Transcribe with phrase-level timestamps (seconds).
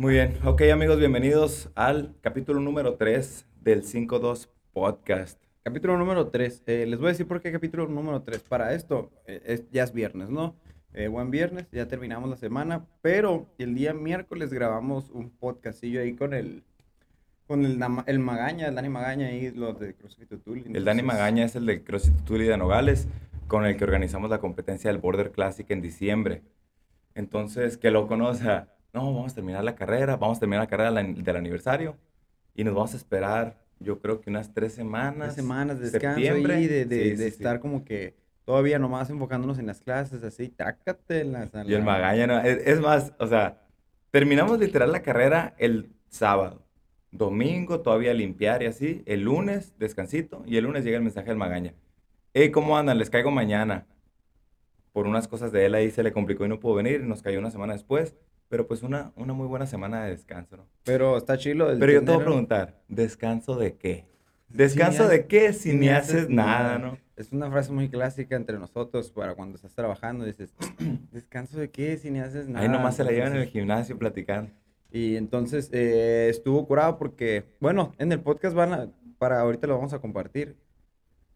[0.00, 0.38] Muy bien.
[0.44, 5.42] Ok, amigos, bienvenidos al capítulo número 3 del 5.2 Podcast.
[5.64, 6.62] Capítulo número 3.
[6.66, 8.40] Eh, les voy a decir por qué capítulo número 3.
[8.42, 10.54] Para esto, eh, es- ya es viernes, ¿no?
[10.94, 16.14] Eh, buen viernes, ya terminamos la semana, pero el día miércoles grabamos un podcastillo ahí
[16.14, 16.62] con el,
[17.48, 20.58] con el, el Magaña, el Dani Magaña ahí, los de CrossFit Tutul.
[20.58, 23.08] El Dani Entonces, Magaña es el de CrossFit Tuli de Nogales,
[23.48, 26.42] con el que organizamos la competencia del Border Classic en diciembre.
[27.14, 30.92] Entonces, que lo conozca, no, vamos a terminar la carrera, vamos a terminar la carrera
[30.92, 31.96] del aniversario
[32.54, 35.34] y nos vamos a esperar, yo creo que unas tres semanas.
[35.34, 36.54] Tres semanas de descanso septiembre.
[36.54, 37.26] ahí, de, de, Sí, de sí, sí.
[37.28, 41.54] estar como que todavía nomás enfocándonos en las clases, así, tácatelas.
[41.54, 43.62] a Y el la- Magaña, no, es, es más, o sea,
[44.10, 46.62] terminamos literal la carrera el sábado.
[47.10, 49.02] Domingo todavía limpiar y así.
[49.06, 51.74] El lunes descansito y el lunes llega el mensaje del Magaña.
[52.34, 52.98] Hey, ¿cómo andan?
[52.98, 53.86] Les caigo mañana.
[54.92, 57.02] Por unas cosas de él ahí se le complicó y no pudo venir.
[57.02, 58.14] Nos cayó una semana después.
[58.48, 60.66] Pero pues una, una muy buena semana de descanso, ¿no?
[60.84, 61.70] Pero está chilo.
[61.70, 64.06] el Pero yo te voy a preguntar, ¿descanso de qué?
[64.48, 66.78] ¿Descanso ha- de qué si si ni haces nada, nada.
[66.78, 66.98] no?
[67.16, 70.24] Es una frase muy clásica entre nosotros para cuando estás trabajando.
[70.24, 70.54] Dices,
[71.12, 72.64] ¿descanso de qué si ni haces nada?
[72.64, 74.50] Ahí nomás se la llevan en el gimnasio platicando.
[74.90, 79.76] Y entonces eh, estuvo curado porque, bueno, en el podcast van a, para ahorita lo
[79.76, 80.56] vamos a compartir.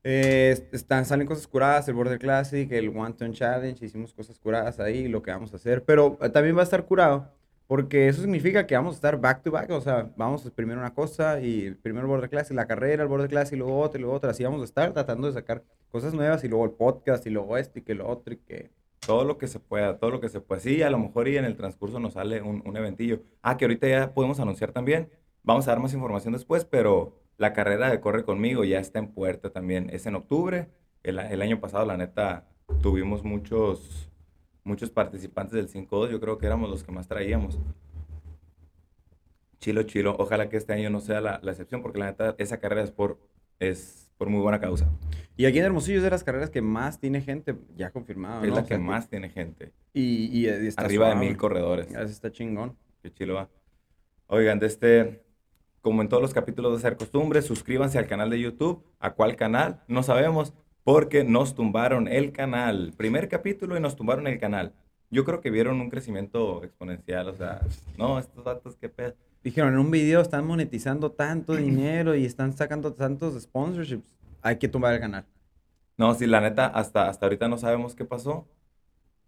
[0.05, 4.81] Eh, están, salen cosas curadas, el Border Classic, el One Ton Challenge, hicimos cosas curadas
[4.81, 5.85] ahí, lo que vamos a hacer.
[5.85, 7.31] Pero eh, también va a estar curado
[7.73, 10.93] porque eso significa que vamos a estar back to back, o sea, vamos primero una
[10.93, 14.33] cosa y primero el Border Classic, la carrera, el Border Classic, luego otra, luego otra.
[14.33, 17.57] Así vamos a estar tratando de sacar cosas nuevas y luego el podcast y luego
[17.57, 18.71] esto y que lo otro y que...
[19.07, 20.61] Todo lo que se pueda, todo lo que se pueda.
[20.61, 23.23] Sí, a lo mejor y en el transcurso nos sale un, un eventillo.
[23.41, 25.09] Ah, que ahorita ya podemos anunciar también.
[25.43, 29.09] Vamos a dar más información después, pero la carrera de Corre Conmigo ya está en
[29.09, 29.91] puerta también.
[29.91, 30.69] Es en octubre.
[31.03, 32.47] El, el año pasado, la neta,
[32.81, 34.11] tuvimos muchos,
[34.65, 36.11] muchos participantes del 5-2.
[36.11, 37.59] Yo creo que éramos los que más traíamos.
[39.61, 40.17] Chilo, chilo.
[40.19, 42.91] Ojalá que este año no sea la, la excepción, porque la neta, esa carrera es
[42.91, 43.19] por,
[43.61, 44.89] es por muy buena causa.
[45.37, 48.51] Y aquí en Hermosillo es de las carreras que más tiene gente ya confirmado, es
[48.51, 48.57] ¿no?
[48.57, 49.73] la O sea, que más tiene gente.
[49.93, 51.89] Y, y, eh, está Arriba de mil corredores.
[51.89, 52.77] Eso está chingón.
[53.03, 53.49] Qué chilo va.
[54.27, 55.22] Oigan, de este,
[55.83, 58.83] como en todos los capítulos de Ser Costumbre, suscríbanse al canal de YouTube.
[59.01, 59.83] ¿A cuál canal?
[59.89, 60.55] No sabemos,
[60.85, 62.95] porque nos tumbaron el canal.
[62.97, 64.73] Primer capítulo y nos tumbaron el canal.
[65.11, 67.61] Yo creo que vieron un crecimiento exponencial, o sea,
[67.99, 69.15] no, estos datos, qué pedo.
[69.43, 74.17] Dijeron, en un video están monetizando tanto dinero y están sacando tantos sponsorships.
[74.41, 75.27] Hay que tumbar el canal.
[75.99, 78.49] No, sí, la neta, hasta, hasta ahorita no sabemos qué pasó.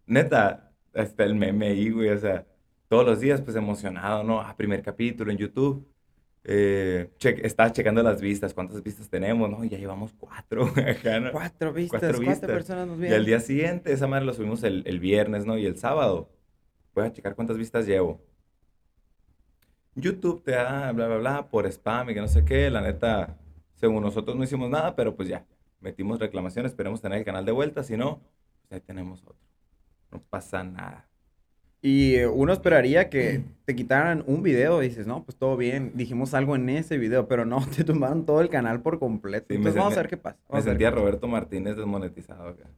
[0.07, 2.47] Neta, está el meme ahí, güey, o sea,
[2.89, 4.41] todos los días, pues emocionado, ¿no?
[4.41, 5.85] Ah, primer capítulo en YouTube.
[6.47, 9.65] Eh, che- estaba checando las vistas, cuántas vistas tenemos, ¿no?
[9.65, 11.32] Y ya llevamos cuatro, acá, ¿no?
[11.32, 12.50] Cuatro vistas, Cuatro vistas.
[12.50, 13.19] personas nos Y vieron.
[13.21, 15.56] al día siguiente, esa madre lo subimos el, el viernes, ¿no?
[15.59, 16.31] Y el sábado.
[16.94, 18.22] Voy a checar cuántas vistas llevo.
[19.94, 22.71] YouTube te da bla, bla, bla por spam y que no sé qué.
[22.71, 23.38] La neta,
[23.76, 25.47] según nosotros no hicimos nada, pero pues ya,
[25.81, 26.66] metimos reclamación.
[26.66, 27.82] Esperemos tener el canal de vuelta.
[27.84, 28.21] Si no,
[28.62, 29.37] pues ahí tenemos otro.
[30.11, 31.09] No pasa nada.
[31.87, 35.93] Y uno esperaría que te quitaran un video y dices, no, pues todo bien.
[35.95, 39.49] Dijimos algo en ese video, pero no, te tumbaron todo el canal por completo.
[39.50, 40.39] Sí, me Entonces vamos a ver qué pasa.
[40.44, 40.91] Me vamos sentía.
[40.91, 42.71] Roberto Martínez desmonetizado acá.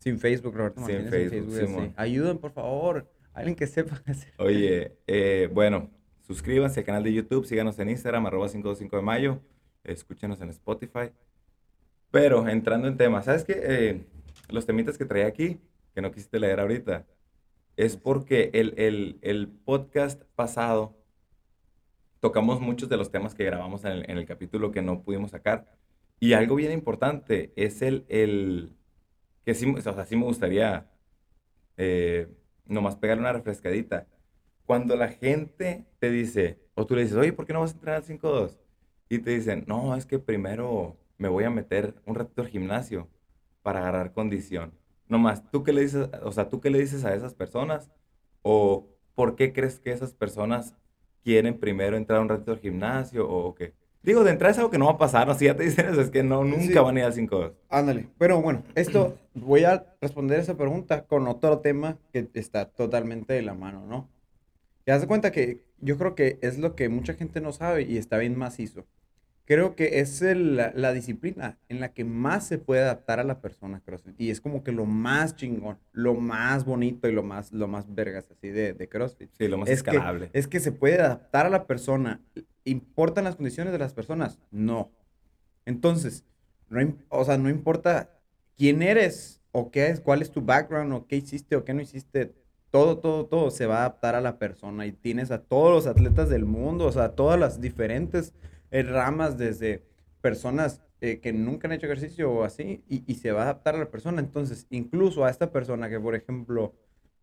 [0.00, 1.12] Sin Facebook, Roberto Sin Martínez.
[1.12, 1.86] Sin Facebook, Facebook, Simón.
[1.90, 1.94] sí.
[1.96, 3.08] Ayuden, por favor.
[3.34, 4.32] Alguien que sepa hacer.
[4.38, 5.88] Oye, eh, bueno,
[6.26, 9.40] suscríbanse al canal de YouTube, síganos en Instagram, arroba 525 de mayo,
[9.84, 11.12] escúchenos en Spotify.
[12.10, 13.60] Pero entrando en temas, ¿sabes qué?
[13.62, 14.06] Eh,
[14.48, 15.60] los temitas que traía aquí,
[15.94, 17.06] que no quisiste leer ahorita,
[17.86, 20.96] es porque el, el- el podcast pasado
[22.20, 25.66] tocamos muchos de los temas que grabamos en el, capítulo que no pudimos sacar.
[26.18, 28.72] Y algo bien importante es el, el
[29.46, 30.90] que sí, o sea, sí me gustaría
[31.78, 32.28] eh,
[32.66, 34.08] nomás pegarle una refrescadita.
[34.66, 37.74] Cuando la gente te dice, o tú le dices, oye, ¿por qué no vas a
[37.74, 38.60] entrenar al 5-2?
[39.10, 43.10] Y te dicen, no, es que primero me voy a meter un ratito al gimnasio
[43.62, 44.74] para agarrar condición.
[45.10, 47.90] Nomás, ¿tú qué le dices, o sea, tú qué le dices a esas personas?
[48.42, 50.74] ¿O por qué crees que esas personas
[51.22, 53.74] quieren primero entrar un ratito al gimnasio o qué?
[54.02, 55.34] Digo, de entrada es algo que no va a pasar, ¿no?
[55.38, 56.72] Si ya te dicen eso, es que no, nunca Sí.
[56.74, 57.52] van a ir al 5-2.
[57.68, 58.08] Ándale.
[58.18, 63.42] Pero bueno, esto voy a responder esa pregunta con otro tema que está totalmente de
[63.42, 64.08] la mano, ¿no?
[64.84, 67.98] Te das cuenta que yo creo que es lo que mucha gente no sabe y
[67.98, 68.86] está bien macizo.
[69.50, 73.24] Creo que es el- la, la disciplina en la que más se puede adaptar a
[73.24, 74.14] la persona CrossFit.
[74.20, 77.92] Y es como que lo más chingón, lo más bonito y lo más, lo más
[77.92, 79.28] vergas así de, de CrossFit.
[79.36, 80.30] Sí, lo más Es que, escalable.
[80.34, 82.20] es que se puede adaptar a la persona.
[82.62, 84.38] ¿Importan las condiciones de las personas?
[84.52, 84.92] No.
[85.66, 86.24] Entonces,
[86.68, 88.20] no, o sea, no importa
[88.56, 91.80] quién eres o qué es, cuál es tu background o qué hiciste o qué no
[91.82, 92.32] hiciste.
[92.70, 95.86] todo, todo, todo se va a adaptar a la persona y tienes a todos los
[95.88, 98.32] atletas del mundo, o sea, todas las diferentes
[98.70, 99.84] eh, ramas desde
[100.20, 103.74] personas eh, que nunca han hecho ejercicio o así y, y, se va a adaptar
[103.74, 104.20] a la persona.
[104.20, 106.74] Entonces, incluso a esta persona que, por ejemplo,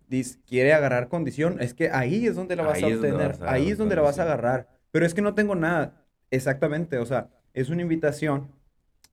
[0.08, 3.78] dice, quiere agarrar condición, es que ahí es donde la vas a obtener, ahí es
[3.78, 4.68] donde la vas a agarrar.
[4.92, 8.50] Pero es que no tengo nada, exactamente, o sea, es una invitación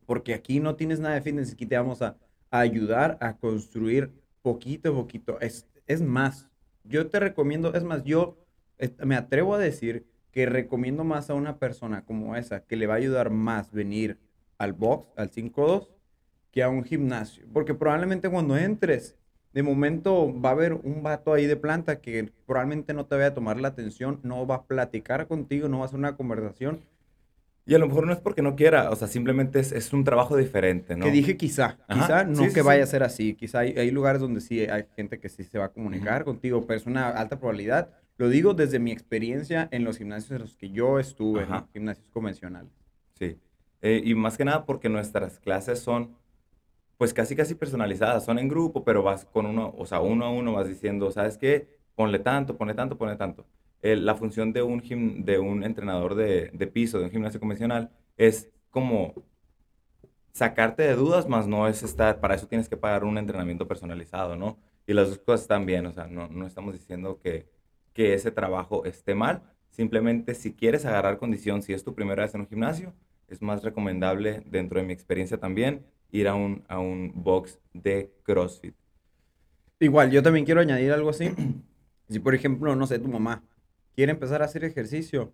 [0.07, 2.17] porque aquí no tienes nada de fitness, aquí te vamos a,
[2.51, 5.41] a ayudar a construir poquito a poquito.
[5.41, 6.49] Es, es más,
[6.85, 8.39] yo te recomiendo, es más, yo
[8.79, 12.89] eh, me atrevo a decir que recomiendo más a una persona como esa, que le
[12.89, 14.19] va a ayudar más venir
[14.59, 15.87] al box, al 5-2,
[16.51, 17.47] que a un gimnasio.
[17.53, 19.17] Porque probablemente cuando entres,
[19.53, 23.29] de momento va a haber un vato ahí de planta que probablemente no te vaya
[23.29, 26.81] a tomar la atención, no va a platicar contigo, no va a hacer una conversación
[27.67, 30.05] y a lo mejor no es porque no quiera, o sea, simplemente es, es un
[30.05, 31.07] trabajo diferente, ¿no?
[31.07, 34.43] Que dije quizá, quizá no que vaya a ser así, quizá hay, hay, lugares donde
[34.43, 37.89] sí hay gente que sí se va a comunicar contigo, pero es una alta probabilidad.
[38.17, 42.09] Lo digo desde mi experiencia en los gimnasios en los que yo estuve, en gimnasios
[42.11, 42.73] convencionales.
[43.19, 43.39] Sí,
[43.83, 46.17] eh, y más que nada porque nuestras clases son,
[46.97, 50.31] pues casi casi personalizadas, son en grupo, pero vas con uno, o sea, uno a
[50.31, 51.69] uno vas diciendo, ¿sabes qué?
[51.95, 53.47] Ponle tanto, ponle tanto, ponle tanto
[53.85, 58.51] la función de un, de un entrenador de, de, piso, de un gimnasio convencional, es
[58.71, 59.15] como
[60.33, 64.37] sacarte de dudas, más no es estar, para eso tienes que pagar un entrenamiento personalizado,
[64.37, 64.59] ¿no?
[64.87, 67.47] Y las dos cosas están bien, o sea, no, no estamos diciendo que,
[67.95, 72.35] que ese trabajo esté mal, simplemente si quieres agarrar condición, si es tu primera vez
[72.35, 72.93] en un gimnasio,
[73.29, 78.13] es más recomendable, dentro de mi experiencia también, ir a un, a un box de
[78.23, 78.75] CrossFit.
[79.81, 81.31] Igual, yo también quiero añadir algo así.
[82.07, 83.43] Si, por ejemplo, no sé, tu mamá
[83.97, 85.33] quiere empezar a hacer ejercicio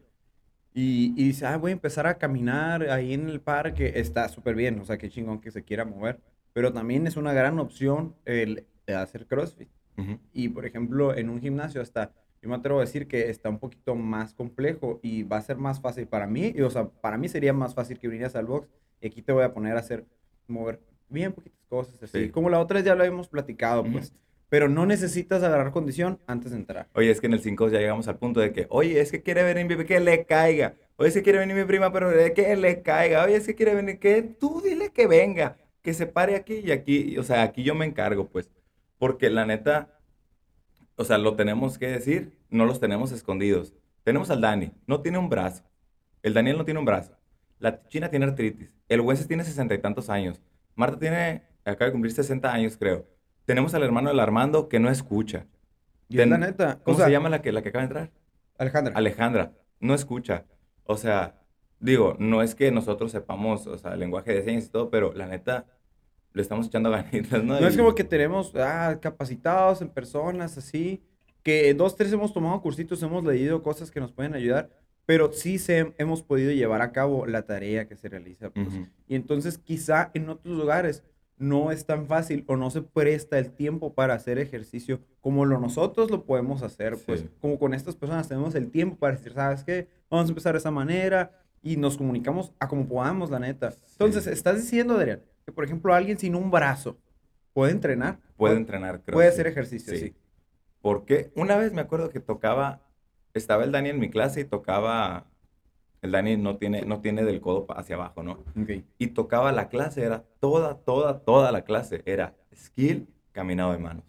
[0.72, 4.54] y, y dice, ah, voy a empezar a caminar ahí en el parque, está súper
[4.54, 6.20] bien, o sea, qué chingón que se quiera mover,
[6.52, 9.68] pero también es una gran opción el, hacer CrossFit.
[10.32, 12.12] Y, por ejemplo, en un gimnasio hasta,
[12.42, 15.56] yo me atrevo a decir que está un poquito más complejo y va a ser
[15.56, 18.46] más fácil para mí, y, o sea, para mí sería más fácil que vinieras al
[18.46, 18.69] box
[19.00, 20.06] y aquí te voy a poner a hacer,
[20.46, 22.31] mover bien poquitas cosas, así.
[22.31, 24.12] Como la otra ya lo habíamos platicado, pues
[24.50, 26.88] pero no necesitas agarrar condición antes de entrar.
[26.94, 29.22] Oye, es que en el 5 ya llegamos al punto de que, oye, es que
[29.22, 30.75] quiere venir mi que le caiga.
[30.96, 33.25] Oye, es que quiere venir mi prima, pero que le caiga.
[33.25, 36.72] Oye, es que quiere venir, que tú dile que venga, que se pare aquí y
[36.72, 37.16] aquí.
[37.16, 38.50] O sea, aquí yo me encargo, pues.
[38.98, 40.00] Porque la neta,
[41.00, 43.75] o sea, lo tenemos que decir, no los tenemos escondidos.
[44.05, 45.64] Tenemos al Dani, no tiene un brazo.
[46.23, 47.17] El Daniel no tiene un brazo.
[47.58, 48.70] La China tiene artritis.
[48.88, 50.41] El Wences tiene sesenta y tantos años.
[50.75, 53.06] Marta tiene, acaba de cumplir 60 años, creo
[53.50, 55.47] tenemos al hermano del Armando que no escucha.
[56.08, 56.79] Y la neta.
[56.85, 58.11] ¿Cómo se llama la que, la que acaba de entrar?
[58.58, 58.93] Alejandra.
[58.96, 59.53] Alejandra.
[59.81, 60.44] No escucha.
[60.85, 61.41] O sea,
[61.81, 65.12] digo, no es que nosotros sepamos, o sea, el lenguaje de señas y todo, pero
[65.14, 65.67] la neta,
[66.32, 67.61] le estamos echando ganitas, ¿no?
[67.61, 71.03] No es como que tenemos ah, capacitados en personas así,
[71.43, 74.71] que dos, tres hemos tomado cursitos, hemos leído cosas que nos pueden ayudar,
[75.06, 78.50] pero sí se, hemos podido llevar a cabo la tarea que se realiza.
[78.50, 78.69] Pues.
[79.09, 81.03] Y entonces quizá en otros lugares
[81.37, 85.59] no es tan fácil o no se presta el tiempo para hacer ejercicio como lo
[85.59, 89.65] nosotros lo podemos hacer, pues como con estas personas tenemos el tiempo para decir, ¿sabes
[89.65, 89.88] qué?
[90.11, 91.32] Vamos a empezar de esa manera
[91.62, 93.75] y nos comunicamos a como podamos, la neta.
[93.93, 96.97] Entonces, estás diciendo, Adrián, que por ejemplo alguien sin un brazo
[97.52, 98.19] puede entrenar.
[98.37, 99.14] Puede entrenar, creo.
[99.14, 100.14] Puede hacer ejercicio, sí.
[100.81, 102.81] Porque una vez me acuerdo que tocaba,
[103.35, 105.26] estaba el Dani en mi clase y tocaba
[106.03, 108.43] el Dani no tiene, no tiene del codo hacia abajo, ¿no?
[108.98, 112.03] Y tocaba la clase, era toda, toda, toda la clase.
[112.06, 114.05] Era skill, caminado de manos.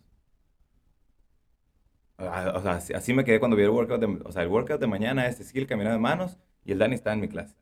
[2.17, 4.79] Ah, o sea, así, me quedé cuando vi el workout de, o sea, el workout
[4.79, 7.55] de mañana es skill, caminado de manos y el Dani está en mi clase.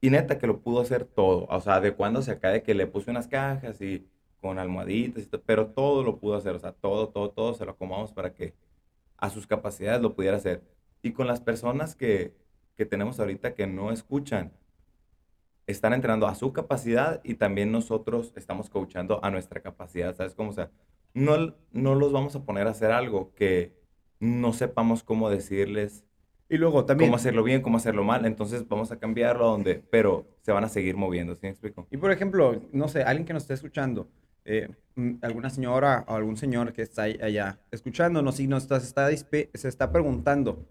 [0.00, 1.46] Y neta que lo pudo hacer todo.
[1.50, 4.06] O sea, de cuando se acá de que le puse unas cajas y
[4.40, 6.54] con almohaditas y todo, pero todo lo pudo hacer.
[6.54, 8.54] O sea, todo, todo, todo se lo acomodamos para que
[9.18, 10.62] a sus capacidades lo pudiera hacer.
[11.02, 12.34] Y con las personas que,
[12.76, 14.52] que tenemos ahorita que no escuchan,
[15.66, 20.50] están entrenando a su capacidad y también nosotros estamos coachando a nuestra capacidad, ¿sabes cómo?
[20.50, 20.70] O sea,
[21.14, 23.74] no, no los vamos a poner a hacer algo que
[24.20, 26.04] no sepamos cómo decirles.
[26.48, 27.10] Y luego también...
[27.10, 28.24] Cómo hacerlo bien, cómo hacerlo mal.
[28.24, 29.82] Entonces vamos a cambiarlo a donde...
[29.90, 31.86] Pero se van a seguir moviendo, ¿sí me explico?
[31.90, 34.08] Y por ejemplo, no sé, alguien que nos esté escuchando,
[34.44, 39.68] eh, mm, alguna señora o algún señor que está allá escuchándonos y nos está, se
[39.68, 40.64] está preguntando,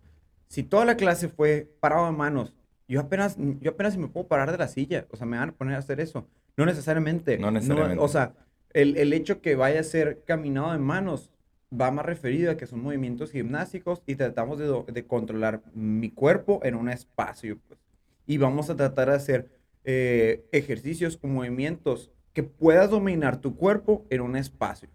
[0.48, 2.54] si toda la clase fue parado de manos,
[2.88, 5.50] yo apenas, yo apenas si me puedo parar de la silla, o sea, me van
[5.50, 6.28] a poner a hacer eso.
[6.56, 7.38] No necesariamente.
[7.38, 8.04] No necesariamente.
[8.04, 8.34] o sea,
[8.72, 11.32] el, el, hecho que vaya a ser caminado de manos
[11.74, 16.60] va más referido a que son movimientos gimnásticos y tratamos de, de controlar mi cuerpo
[16.64, 17.60] en un espacio.
[17.68, 17.80] Pues.
[18.26, 19.50] Y vamos a tratar de hacer
[19.84, 24.90] eh, ejercicios o movimientos que puedas dominar tu cuerpo en un espacio.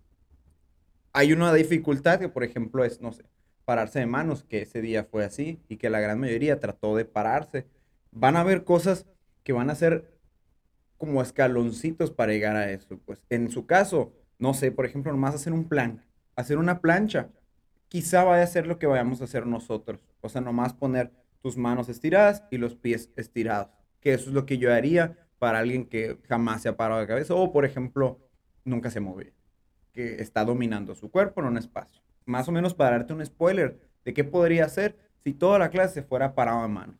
[1.13, 3.25] hay una dificultad que, por ejemplo, es, no sé,
[3.65, 7.05] pararse de manos, que ese día fue así y que la gran mayoría trató de
[7.05, 7.67] pararse.
[8.11, 9.07] Van a haber cosas
[9.45, 10.11] que van a ser
[10.99, 12.99] como escaloncitos para llegar a eso.
[13.05, 16.05] Pues en su caso, no sé, por ejemplo, nomás hacer un plan,
[16.41, 17.31] hacer una plancha,
[17.89, 20.01] quizá vaya a ser lo que vayamos a hacer nosotros.
[20.21, 23.69] O sea, nomás poner tus manos estiradas y los pies estirados.
[24.01, 27.07] Que eso es lo que yo haría para alguien que jamás se ha parado de
[27.07, 28.19] cabeza o, por ejemplo,
[28.65, 29.35] nunca se mueve,
[29.93, 33.79] que está dominando su cuerpo en un espacio más o menos para darte un spoiler
[34.05, 36.99] de qué podría ser si toda la clase fuera parado a mano.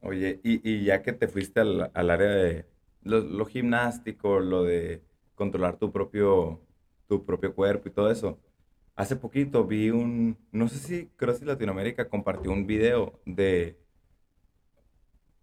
[0.00, 2.66] Oye, y, ya que te fuiste al, área de
[3.02, 5.02] lo, gimnástico, lo de
[5.34, 6.60] controlar tu propio,
[7.06, 8.38] tu propio cuerpo y todo eso,
[9.00, 13.78] hace poquito vi un, no sé si CrossFit Latinoamérica compartió un video de,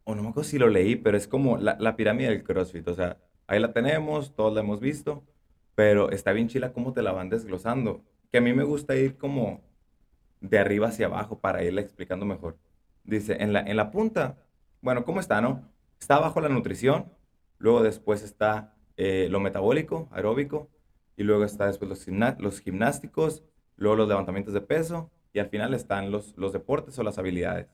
[0.03, 2.87] o no me acuerdo si lo leí, pero es como la, la pirámide del CrossFit,
[2.87, 5.23] o sea, ahí la tenemos, todos la hemos visto,
[5.73, 9.17] pero está bien chila cómo te la van desglosando que a mí me gusta ir
[9.17, 9.61] como
[10.39, 12.57] de arriba hacia abajo para irle explicando mejor.
[13.03, 14.37] Dice, en la, en la punta,
[14.81, 15.67] bueno, ¿cómo está, no?
[15.99, 17.11] Está abajo la nutrición,
[17.57, 20.69] luego después está eh, lo metabólico, aeróbico,
[21.17, 23.43] y luego está después los, gimnásticos,
[23.75, 27.67] luego los levantamientos de peso, y al final están los, los deportes o las habilidades.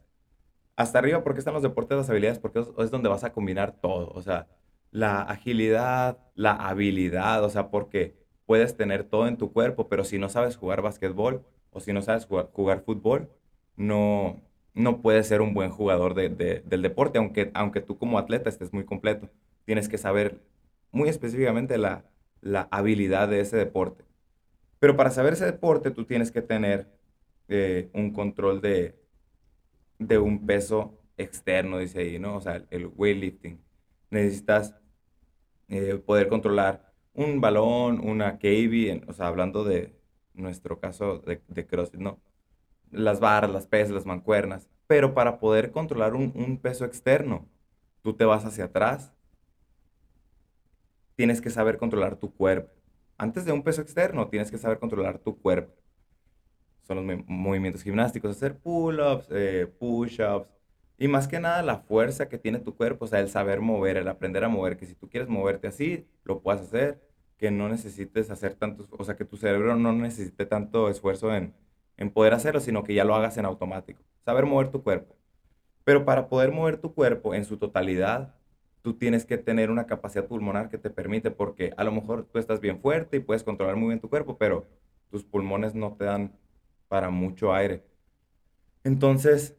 [0.75, 2.39] Hasta arriba, ¿por qué están los deportes y las habilidades?
[2.39, 4.47] Porque es, donde vas a combinar todo, o sea,
[4.91, 10.17] la agilidad, la habilidad, o sea, porque puedes tener todo en tu cuerpo, pero si
[10.19, 13.29] no sabes jugar básquetbol o si no sabes jugar, fútbol,
[13.75, 14.41] no,
[14.73, 18.85] no puedes ser un buen jugador del deporte, aunque, aunque tú como atleta estés muy
[18.85, 19.29] completo.
[19.65, 20.41] Tienes que saber
[20.91, 22.05] muy específicamente la,
[22.71, 24.05] habilidad de ese deporte.
[24.79, 26.89] Pero para saber ese deporte, tú tienes que tener
[27.47, 28.95] eh, un control de,
[29.99, 32.35] de un peso externo, dice ahí, ¿no?
[32.37, 33.59] O sea, el weightlifting.
[34.09, 34.75] Necesitas
[35.69, 39.95] eh, poder controlar un balón, una KB, o sea, hablando de
[40.33, 42.19] nuestro caso de, de CrossFit, ¿no?
[42.91, 44.69] Las barras, las pesas, las mancuernas.
[44.87, 47.47] Pero para poder controlar un, peso externo,
[48.01, 49.13] tú te vas hacia atrás,
[51.15, 52.71] tienes que saber controlar tu cuerpo.
[53.17, 55.73] Antes de un peso externo, tienes que saber controlar tu cuerpo.
[56.83, 60.49] Son los movimientos gimnásticos, hacer pull-ups, eh, push-ups,
[60.97, 63.97] y más que nada la fuerza que tiene tu cuerpo, o sea, el saber mover,
[63.97, 67.01] el aprender a mover, que si tú quieres moverte así, lo puedes hacer,
[67.37, 71.53] que no necesites hacer tantos, o sea, que tu cerebro no necesite tanto esfuerzo en,
[71.97, 74.01] en poder hacerlo, sino que ya lo hagas en automático.
[74.25, 75.15] Saber mover tu cuerpo.
[75.83, 78.35] Pero para poder mover tu cuerpo en su totalidad,
[78.83, 82.37] tú tienes que tener una capacidad pulmonar que te permite, porque a lo mejor tú
[82.37, 84.67] estás bien fuerte y puedes controlar muy bien tu cuerpo, pero
[85.09, 86.33] tus pulmones no te dan
[86.89, 87.83] para mucho aire.
[88.83, 89.55] Entonces,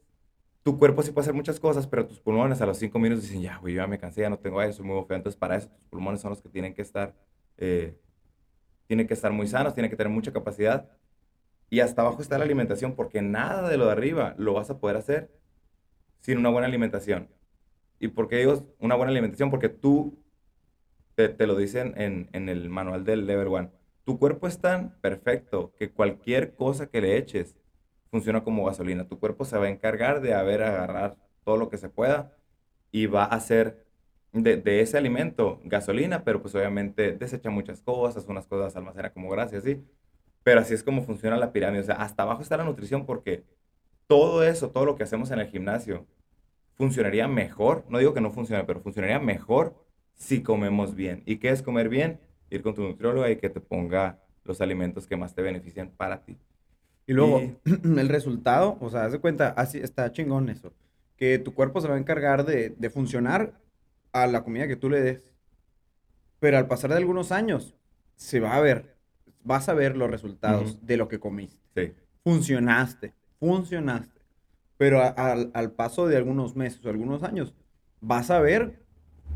[0.62, 3.40] tu cuerpo sí puede hacer muchas cosas, pero tus pulmones a los cinco minutos dicen,
[3.43, 5.16] ya, güey, ya me cansé, ya no tengo aire, soy muy feo.
[5.16, 7.14] Entonces, para eso, tus pulmones son los que tienen que estar,
[7.57, 7.99] eh,
[8.87, 10.90] tienen que estar muy sanos, tienen que tener mucha capacidad.
[11.71, 14.78] Y hasta abajo está la alimentación, porque nada de lo de arriba lo vas a
[14.78, 15.31] poder hacer
[16.21, 17.28] sin una buena alimentación.
[18.04, 19.50] ¿Y por qué digo una buena alimentación?
[19.50, 20.23] Porque tú,
[21.14, 23.70] te, lo dicen en, en el manual del Level One,
[24.04, 27.56] tu cuerpo es tan perfecto que cualquier cosa que le eches,
[28.11, 29.08] funciona como gasolina.
[29.08, 32.37] Tu cuerpo se va a encargar de haber agarrar todo lo que se pueda
[32.92, 33.87] y va a hacer
[34.32, 39.61] de, ese alimento gasolina, pero pues obviamente desecha muchas cosas, unas cosas almacena como grasa,
[39.62, 39.82] ¿sí?
[40.42, 41.80] Pero así es como funciona la pirámide.
[41.82, 43.44] O sea, hasta abajo está la nutrición porque
[44.06, 46.06] todo eso, todo lo que hacemos en el gimnasio,
[46.76, 47.85] funcionaría mejor.
[47.88, 49.75] No digo que no funcione, pero funcionaría mejor
[50.14, 51.23] si comemos bien.
[51.26, 52.21] ¿Y qué es comer bien?
[52.50, 56.25] Ir con tu nutrióloga y que te ponga los alimentos que más te benefician para
[56.25, 56.37] ti.
[57.07, 60.73] Y luego, el resultado, o sea, haz de cuenta, así está chingón eso.
[61.16, 63.61] Que tu cuerpo se va a encargar de, funcionar
[64.12, 65.31] a la comida que tú le des.
[66.40, 67.75] Pero al pasar de algunos años,
[68.16, 68.97] se va a ver,
[69.43, 71.59] vas a ver los resultados de lo que comiste.
[71.75, 71.93] Sí.
[72.23, 74.13] Funcionaste, funcionaste.
[74.85, 77.55] Pero al, al paso de algunos meses o algunos años,
[78.03, 78.85] vas a ver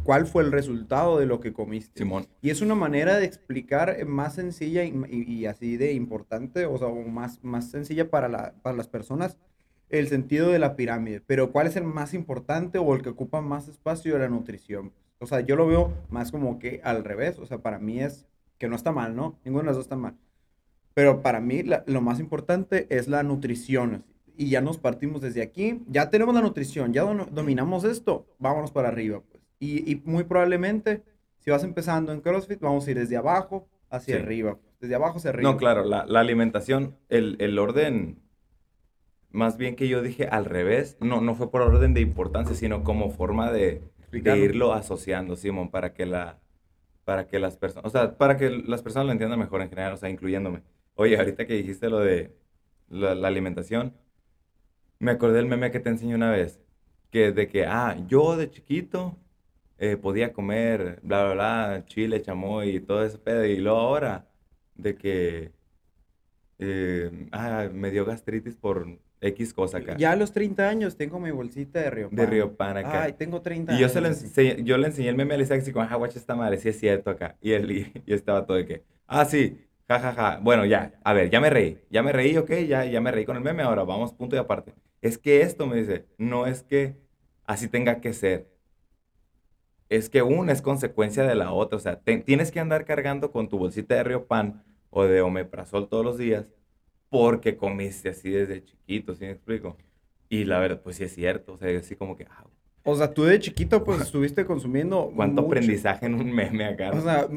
[0.02, 2.02] cuál fue el resultado de lo que comiste.
[2.02, 2.26] Simón.
[2.42, 7.42] Y es una manera de explicar más sencilla y, así de importante, o sea, más,
[7.42, 9.38] más sencilla para, la, para las personas,
[9.88, 11.22] el sentido de la pirámide.
[11.22, 14.92] Pero ¿cuál es el más importante o el que ocupa más espacio de la nutrición?
[15.18, 17.38] O sea, yo lo veo más como que al revés.
[17.38, 18.26] O sea, para mí es
[18.58, 19.38] que no está mal, ¿no?
[19.46, 20.14] Ninguna de las dos está mal.
[20.92, 24.04] Pero para mí lo más importante es la nutrición.
[24.40, 25.82] Y ya nos partimos desde aquí.
[25.88, 28.24] Ya tenemos la nutrición, ya dominamos esto.
[28.38, 29.20] Vámonos para arriba.
[29.28, 29.42] Pues.
[29.58, 31.02] Y, muy probablemente,
[31.38, 34.56] si vas empezando en CrossFit, vamos a ir desde abajo hacia arriba.
[34.80, 35.50] Desde abajo hacia arriba.
[35.50, 38.20] No, claro, la, alimentación, el, orden,
[39.32, 42.84] más bien que yo dije al revés, no, no fue por orden de importancia, sino
[42.84, 46.38] como forma de, irlo asociando, Simón, para que la
[47.04, 49.94] para que las personas, o sea, para que las personas lo entiendan mejor en general,
[49.94, 50.62] o sea, incluyéndome.
[50.94, 52.36] Oye, ahorita que dijiste lo de
[52.90, 53.94] la, la alimentación,
[54.98, 56.60] me acordé del meme que te enseñé una vez,
[57.10, 59.16] que de que, ah, yo de chiquito
[59.78, 64.26] eh, podía comer, bla, bla, bla, chile, chamoy y todo ese pedo, y luego ahora,
[64.74, 65.52] de que,
[66.58, 71.18] eh, ah, me dio gastritis por X cosa acá, Ya a los 30 años tengo
[71.18, 73.04] mi bolsita de Río de Río Pan acá.
[73.04, 74.22] Ay, tengo 30 Y yo, se lo años.
[74.22, 76.68] enseñé, yo le enseñé el meme a Isaac así como, ah, guacha esta madre, sí
[76.68, 77.36] es cierto acá.
[77.40, 80.38] Y él y, y estaba todo de que, ah, sí, ja, ja, ja.
[80.42, 83.24] Bueno, ya, a ver, ya me reí, ya me reí, ok, ya, ya me reí
[83.24, 84.72] con el meme, ahora vamos punto y aparte.
[85.02, 86.96] Es que esto, me dice, no es que
[87.44, 88.48] así tenga que ser.
[89.88, 91.76] Es que una es consecuencia de la otra.
[91.76, 95.20] O sea, te- tienes que andar cargando con tu bolsita de Río Pan o de
[95.22, 96.46] Omeprazol todos los días
[97.10, 99.76] porque comiste así desde chiquito, ¿sí me explico?
[100.28, 101.54] Y la verdad, pues sí es cierto.
[101.54, 102.44] O sea, yo así como que, ah,
[102.84, 105.46] O sea, tú de chiquito pues estuviste consumiendo cuánto mucho.
[105.46, 106.90] aprendizaje en un meme acá.
[106.92, 107.28] O sea,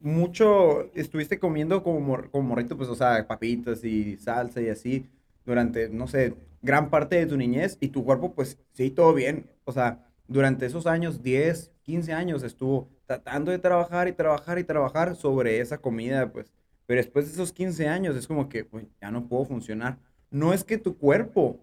[0.00, 5.06] mucho estuviste comiendo como, mor- como morrito, pues, o sea, papitas y salsa y así
[5.48, 9.50] durante, no sé, gran parte de tu niñez y tu cuerpo, pues, sí, todo bien.
[9.64, 14.64] O sea, durante esos años, 10, 15 años, estuvo tratando de trabajar y trabajar y
[14.64, 16.52] trabajar sobre esa comida, pues.
[16.86, 19.98] Pero después de esos 15 años es como que, pues, ya no puedo funcionar.
[20.30, 21.58] No es que tu cuerpo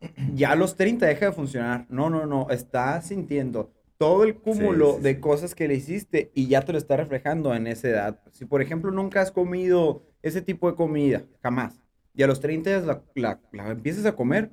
[0.34, 1.86] ya a los 30 deja de funcionar.
[1.88, 2.48] No, no, no.
[2.50, 5.20] Está sintiendo todo el cúmulo sí, de sí.
[5.20, 8.20] cosas que le hiciste y ya te lo está reflejando en esa edad.
[8.32, 11.83] Si, por ejemplo, nunca has comido ese tipo de comida, jamás,
[12.14, 14.50] y a los 30 la, la, la empiezas a comer,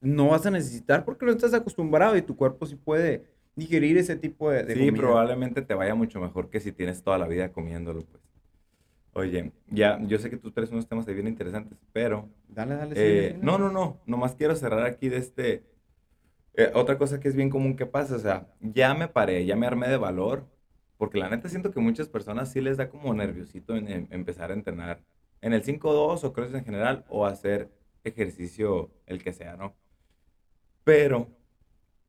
[0.00, 4.16] no vas a necesitar porque no estás acostumbrado y tu cuerpo sí puede digerir ese
[4.16, 4.92] tipo de, de Sí, comida.
[4.92, 8.22] probablemente te vaya mucho mejor que si tienes toda la vida comiéndolo, pues.
[9.12, 12.96] Oye, ya, yo sé que tú traes unos temas de bien interesantes, pero Dale, dale,
[12.96, 15.64] Eh, sí, no, no, no, nomás quiero cerrar aquí de este...
[16.54, 19.56] eh, otra cosa que es bien común que pasa, o sea, ya me paré, ya
[19.56, 20.46] me armé de valor,
[20.98, 24.50] porque la neta siento que muchas personas sí les da como nerviosito en, en empezar
[24.52, 25.04] a entrenar
[25.44, 27.70] en el 5-2 o crossfit en general o hacer
[28.02, 29.76] ejercicio el que sea, ¿no?
[30.84, 31.28] Pero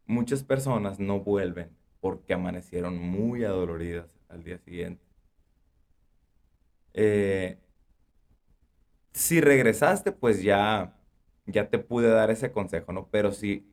[0.05, 5.03] muchas personas no vuelven porque amanecieron muy adoloridas al día siguiente.
[6.93, 7.59] Eh,
[9.13, 10.97] si regresaste, pues ya,
[11.45, 13.09] ya te pude dar ese consejo, ¿no?
[13.09, 13.67] Pero si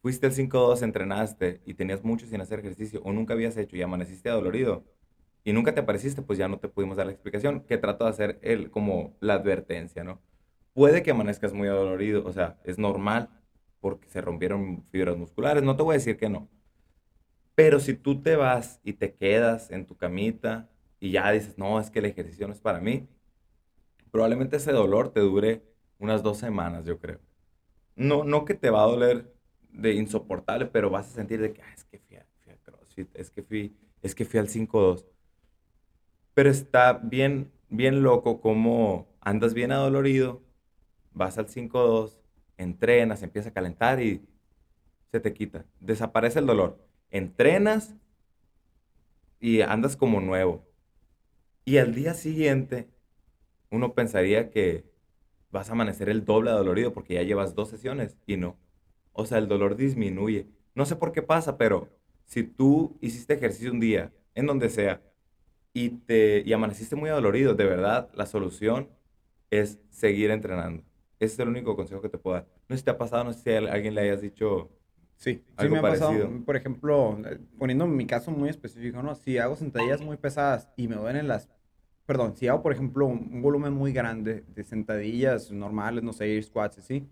[0.00, 3.82] fuiste el 5-2, entrenaste y tenías mucho sin hacer ejercicio o nunca habías hecho y
[3.82, 4.84] amaneciste adolorido
[5.44, 8.10] y nunca te apareciste, pues ya no te pudimos dar la explicación, que trato de
[8.10, 10.20] hacer el, como la advertencia, ¿no?
[10.74, 13.30] Puede que amanezcas muy adolorido, o sea, es normal
[13.80, 16.48] porque se rompieron fibras musculares, no te voy a decir que no.
[17.54, 20.68] Pero si tú te vas y te quedas en tu camita
[21.00, 23.08] y ya dices, no, es que el ejercicio no es para mí,
[24.10, 25.62] probablemente ese dolor te dure
[25.98, 27.20] unas dos semanas, yo creo.
[27.96, 29.34] No, no que te va a doler
[29.70, 32.58] de insoportable, pero vas a sentir de que, "Ah, es que fui a, fui a
[32.58, 35.06] CrossFit, es que fui, es que fui al 5-2.
[36.34, 40.42] Pero está bien, bien loco como andas bien adolorido,
[41.12, 42.20] vas al 5-2,
[42.58, 44.22] entrenas, empieza a calentar y
[45.10, 45.64] se te quita.
[45.80, 46.78] Desaparece el dolor.
[47.10, 47.94] Entrenas
[49.40, 50.66] y andas como nuevo.
[51.64, 52.88] Y al día siguiente,
[53.70, 54.84] uno pensaría que
[55.50, 58.56] vas a amanecer el doble dolorido porque ya llevas dos sesiones y no.
[59.12, 60.48] O sea, el dolor disminuye.
[60.74, 61.88] No sé por qué pasa, pero
[62.26, 65.00] si tú hiciste ejercicio un día, en donde sea,
[65.74, 68.90] y, te, y amaneciste muy adolorido, de verdad, la solución
[69.50, 70.84] es seguir entrenando.
[71.20, 72.48] Ese es el único consejo que te puedo dar.
[72.68, 74.70] No sé si te ha pasado, no sé si a alguien le hayas dicho
[75.16, 76.44] Sí, sí algo me ha pasado, parecido.
[76.44, 79.14] por ejemplo, eh, poniendo mi caso muy específico, ¿no?
[79.14, 81.48] Si hago sentadillas muy pesadas y me duelen las,
[82.06, 86.78] perdón, si hago, por ejemplo, un volumen muy grande de sentadillas normales, no sé, squats,
[86.78, 87.08] así,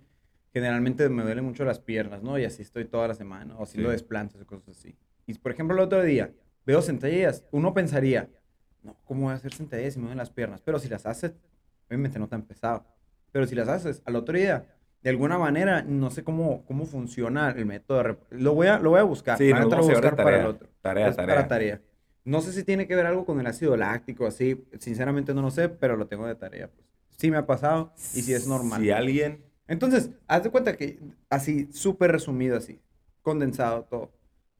[0.52, 2.38] generalmente me duelen mucho las piernas, ¿no?
[2.38, 3.94] Y así estoy toda la semana, o haciendo Sí.
[3.94, 4.96] desplantes o cosas así.
[5.26, 6.32] Y, por ejemplo, el otro día
[6.66, 8.28] veo sentadillas, uno pensaría,
[8.82, 10.60] no, ¿cómo voy a hacer sentadillas si me duelen las piernas?
[10.64, 11.34] Pero si las haces,
[11.88, 12.84] obviamente no tan pesado,
[13.30, 14.66] pero si las haces al otro día,
[15.02, 18.16] de alguna manera, no sé cómo, cómo funciona el método de...
[18.30, 19.36] Lo voy a, lo voy a buscar.
[19.38, 20.48] Sí, la nos neta lo vamos voy a a llevar de buscar para el tarea.
[20.48, 20.68] otro.
[20.80, 21.34] Tarea, Es tarea.
[21.36, 21.80] para tarea.
[22.24, 24.64] No sé si tiene que ver algo con el ácido láctico, así.
[24.78, 26.68] Sinceramente no lo sé, pero lo tengo de tarea.
[26.70, 26.86] Pues.
[27.18, 28.80] Sí me ha pasado y sí es normal.
[28.80, 32.80] Si alguien Entonces, haz de cuenta que así, súper resumido así,
[33.22, 34.12] condensado todo.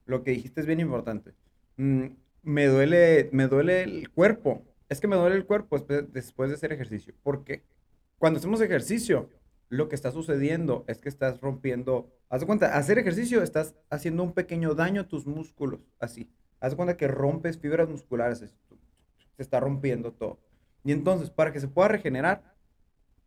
[0.07, 1.35] Lo que dijiste es bien importante.
[1.77, 2.07] Mm,
[2.43, 4.63] me duele, me duele el cuerpo.
[4.89, 7.15] Es que me duele el cuerpo después, de hacer ejercicio.
[7.23, 7.63] ¿Por qué?
[8.19, 9.31] Cuando hacemos ejercicio,
[9.69, 14.23] lo que está sucediendo es que estás rompiendo, haz de cuenta, hacer ejercicio estás haciendo
[14.23, 16.31] un pequeño daño a tus músculos, así.
[16.61, 18.55] Haz de cuenta que rompes fibras musculares, es-
[19.37, 20.39] se está rompiendo todo.
[20.85, 22.55] Y entonces, para que se pueda regenerar,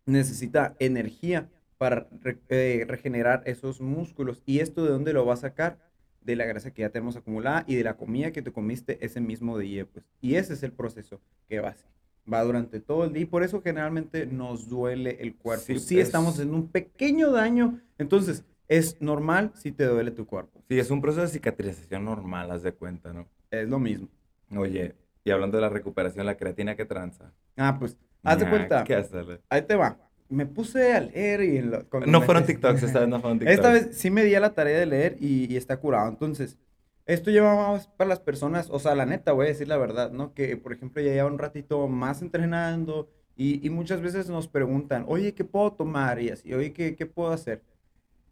[0.06, 2.08] necesita energía para
[2.49, 4.41] eh, regenerar esos músculos.
[4.45, 5.80] ¿Y esto de dónde lo va a sacar?
[6.26, 9.22] De la grasa que ya tenemos acumulada y de la comida que te comiste ese
[9.22, 10.06] mismo día, pues.
[10.22, 11.90] Y ese es el proceso que va a hacer.
[12.32, 15.66] Va durante todo el día y por eso generalmente nos duele el cuerpo.
[15.68, 20.26] Sí, Sí, es- estamos en un pequeño daño, entonces es normal si te duele tu
[20.26, 20.64] cuerpo.
[20.68, 23.28] Sí, es un proceso de cicatrización normal, haz de cuenta, ¿no?
[23.52, 24.10] Es lo mismo.
[24.58, 27.32] Oye, y hablando de la recuperación, la creatina que tranza.
[27.56, 28.84] Ah, pues, haz de cuenta.
[28.84, 29.42] ¿Qué hacerle?
[29.50, 30.00] Ahí te va.
[30.30, 31.58] Me puse a leer y...
[31.58, 33.58] en lo- No me- fueron TikToks, esta vez no fueron TikToks.
[33.58, 36.10] Esta vez sí me di a la tarea de leer y, y está curado.
[36.10, 36.58] Entonces,
[37.06, 40.12] esto lleva más para las personas, o sea, la neta, voy a decir la verdad,
[40.12, 40.34] ¿no?
[40.34, 45.06] Que, por ejemplo, ya llevan un ratito más entrenando y, y muchas veces nos preguntan,
[45.08, 46.20] oye, ¿qué puedo tomar?
[46.22, 47.62] Y así, oye, ¿qué, qué puedo hacer?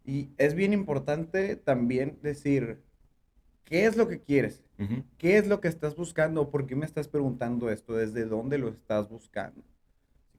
[0.04, 2.78] Y es bien importante también decir,
[3.64, 4.62] ¿qué es lo que quieres?
[5.18, 6.50] ¿Qué es lo que estás buscando?
[6.50, 7.94] ¿Por qué me estás preguntando esto?
[7.94, 9.62] ¿Desde dónde lo estás buscando?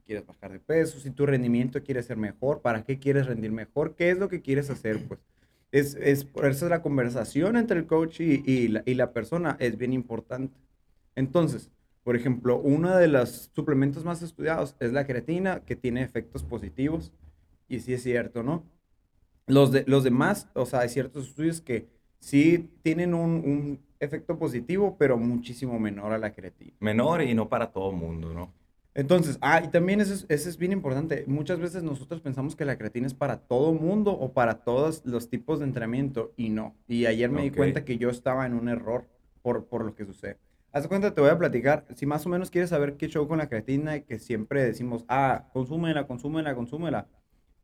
[0.06, 3.96] Quieres bajar de peso, si tu rendimiento quiere ser mejor, ¿para qué quieres rendir mejor?
[3.96, 5.00] ¿Qué es lo que quieres hacer?
[5.08, 5.20] Pues
[5.72, 9.58] es, es por eso la conversación entre el coach y, y la, y la persona
[9.60, 10.56] es bien importante.
[11.16, 11.72] Entonces,
[12.04, 17.12] por ejemplo, uno de los suplementos más estudiados es la creatina, que tiene efectos positivos.
[17.68, 18.64] Y sí es cierto, ¿no?
[19.48, 21.88] Los, de, los demás, o sea, hay ciertos estudios que
[22.20, 26.74] sí tienen un, un efecto positivo, pero muchísimo menor a la creatina.
[26.80, 28.54] Menor y no para todo mundo, ¿no?
[28.96, 31.26] Entonces, ah, y también eso es, eso es bien importante.
[31.28, 35.30] Muchas veces nosotros pensamos que la creatina es para todo mundo o para todos los
[35.30, 36.78] tipos de entrenamiento y no.
[36.88, 39.06] Y ayer me di cuenta que yo estaba en un error
[39.42, 40.38] por, por lo que sucede.
[40.72, 41.86] Haz cuenta, te voy a platicar.
[41.94, 45.04] Si más o menos quieres saber qué show con la creatina y que siempre decimos,
[45.10, 47.08] ah, consúmela, consúmela, consúmela.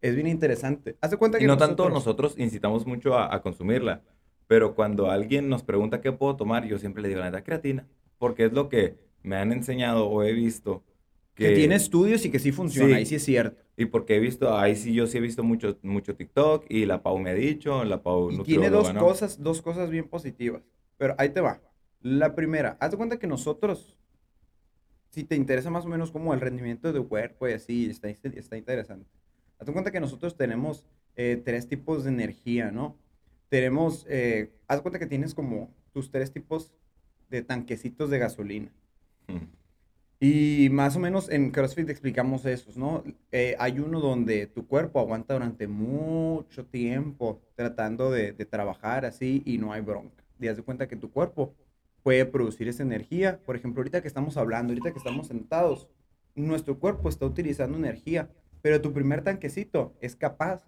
[0.02, 0.98] Es bien interesante.
[1.00, 4.02] Haz cuenta que Y no tanto nosotros incitamos mucho a, a consumirla,
[4.48, 7.88] pero cuando alguien nos pregunta qué puedo tomar, yo siempre le digo, la neta, creatina,
[8.18, 10.84] porque es lo que me han enseñado o he visto
[11.36, 13.02] que tiene estudios y que sí funciona, Sí.
[13.02, 13.62] y sí es cierto.
[13.78, 17.02] Y porque he visto, ahí sí yo sí he visto mucho, mucho TikTok y la
[17.02, 19.00] Pau me ha dicho, la Pau Y tiene dos ¿no?
[19.00, 20.62] cosas, dos cosas bien positivas.
[20.98, 21.62] Pero ahí te va.
[22.02, 23.96] La primera, haz de cuenta que nosotros,
[25.10, 28.10] si te interesa más o menos como el rendimiento de tu cuerpo y así, está,
[28.10, 29.08] está interesante.
[29.58, 32.98] Haz de cuenta que nosotros tenemos eh, tres tipos de energía, ¿no?
[33.50, 36.72] Tenemos, eh, haz de cuenta que tienes como tus tres tipos
[37.30, 38.72] de tanquecitos de gasolina.
[39.28, 39.61] Mm.
[40.24, 43.04] Y más o menos en CrossFit explicamos esos, ¿no?
[43.32, 49.42] Eh, hay uno donde tu cuerpo aguanta durante mucho tiempo tratando de, de trabajar así
[49.48, 50.24] y no hay bronca.
[50.48, 51.56] Haz de cuenta que tu cuerpo
[52.04, 53.40] puede producir esa energía.
[53.46, 55.88] Por ejemplo, ahorita que estamos hablando, ahorita que estamos sentados,
[56.36, 58.30] nuestro cuerpo está utilizando energía,
[58.62, 60.64] pero tu primer tanquecito es capaz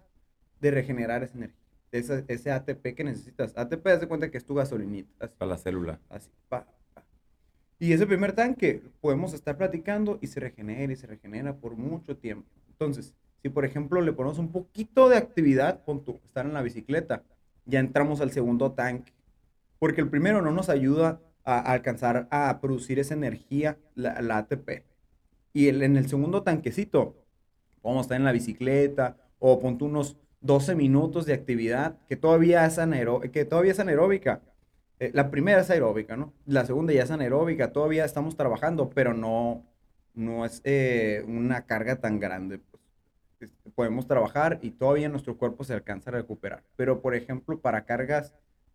[0.60, 1.60] de regenerar esa energía,
[1.92, 3.56] ese, ese ATP que necesitas.
[3.56, 5.26] ATP, haz de cuenta que es tu gasolinita.
[5.26, 5.34] así.
[5.38, 6.00] Para la célula.
[6.08, 6.66] Así, pa.
[7.78, 12.16] Y ese primer tanque podemos estar platicando y se regenera y se regenera por mucho
[12.16, 12.48] tiempo.
[12.70, 16.62] Entonces, si por ejemplo le ponemos un poquito de actividad, pon tú, estar en la
[16.62, 17.22] bicicleta,
[17.66, 19.12] ya entramos al segundo tanque.
[19.78, 24.84] Porque el primero no nos ayuda a, alcanzar a producir esa energía, la, ATP.
[25.52, 27.16] Y el- en el segundo tanquecito,
[27.84, 32.78] a estar en la bicicleta o ponte unos 12 minutos de actividad que todavía es,
[32.78, 34.40] anaeró- que todavía es anaeróbica.
[35.00, 36.32] Eh, la primera es aeróbica, ¿no?
[36.46, 39.64] La segunda ya es anaeróbica, todavía estamos trabajando, pero no,
[40.14, 42.58] no es eh, una carga tan grande.
[43.38, 43.52] Pues.
[43.74, 46.62] Podemos trabajar y todavía nuestro cuerpo se alcanza a recuperar.
[46.76, 48.32] Pero, por ejemplo, para cargas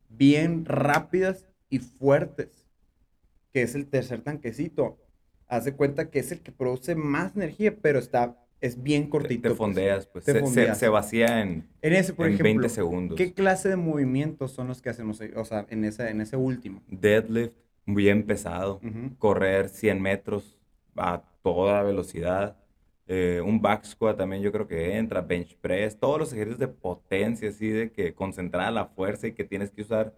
[0.09, 2.67] bien rápidas y fuertes,
[3.53, 4.97] que es el tercer tanquecito,
[5.47, 9.41] haz de cuenta que es el que produce más energía, pero está, es bien cortito.
[9.43, 9.57] te pues.
[9.57, 10.25] fondeas, pues.
[10.25, 10.77] Te se, se- fondeas.
[10.79, 13.17] se vacía en, En ese, por en ejemplo, 20 segundos.
[13.17, 15.21] ¿qué clase de movimientos son los que hacemos?
[15.35, 16.83] O sea, en ese, en ese último.
[16.87, 17.53] Deadlift,
[17.85, 18.81] bien pesado.
[18.83, 19.15] Ujú.
[19.17, 20.57] Correr 100 metros
[20.95, 22.57] a toda velocidad.
[23.07, 25.21] Eh, un back squat también yo creo que entra.
[25.21, 25.97] Bench press.
[25.99, 29.81] Todos los ejercicios de potencia, así de que concentrar la fuerza y que tienes que
[29.81, 30.13] usar.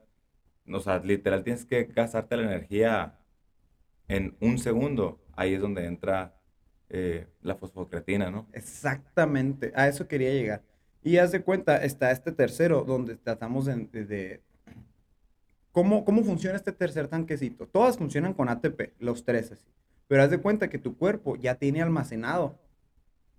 [0.67, 3.17] O sea, literal tienes que gastarte la energía
[4.07, 5.21] en un segundo.
[5.35, 6.35] Ahí es donde entra
[6.93, 8.47] eh, la fosfocreatina, ¿no?
[8.51, 10.61] Exactamente, a eso quería llegar.
[11.01, 13.75] Y haz de cuenta, está este tercero, donde tratamos de...
[13.75, 14.41] de-
[15.71, 17.65] ¿Cómo, ¿Cómo funciona este tercer tanquecito?
[17.65, 19.65] Todas funcionan con ATP, los tres así.
[20.09, 22.59] Pero haz de cuenta que tu cuerpo ya tiene almacenado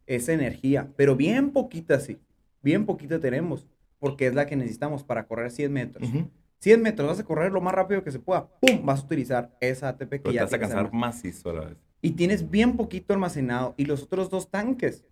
[0.06, 2.18] esa energía, pero bien poquita sí,
[2.62, 3.66] bien poquita tenemos,
[3.98, 6.08] porque es la que necesitamos para correr 100 metros.
[6.08, 6.30] Ujú.
[6.58, 8.84] 100 metros, vas a correr lo más rápido que se pueda, ¡pum!
[8.86, 11.64] Vas a utilizar esa ATP que Pero te ya vas a cansar macizo a la
[11.66, 11.76] vez.
[12.02, 15.06] Y tienes bien poquito almacenado y los otros dos tanques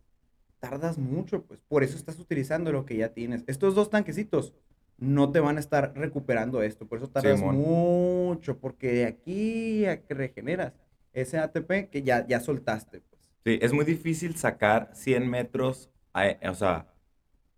[0.58, 3.44] tardas mucho, pues por eso estás utilizando lo que ya tienes.
[3.46, 4.52] Estos dos tanquecitos
[4.98, 7.56] no te van a estar recuperando esto, por eso tardas Simón.
[7.56, 10.74] mucho, porque de aquí a que regeneras
[11.14, 13.22] ese ATP que ya, ya soltaste, pues.
[13.44, 16.92] Sí, es muy difícil sacar 100 metros, a- o sea,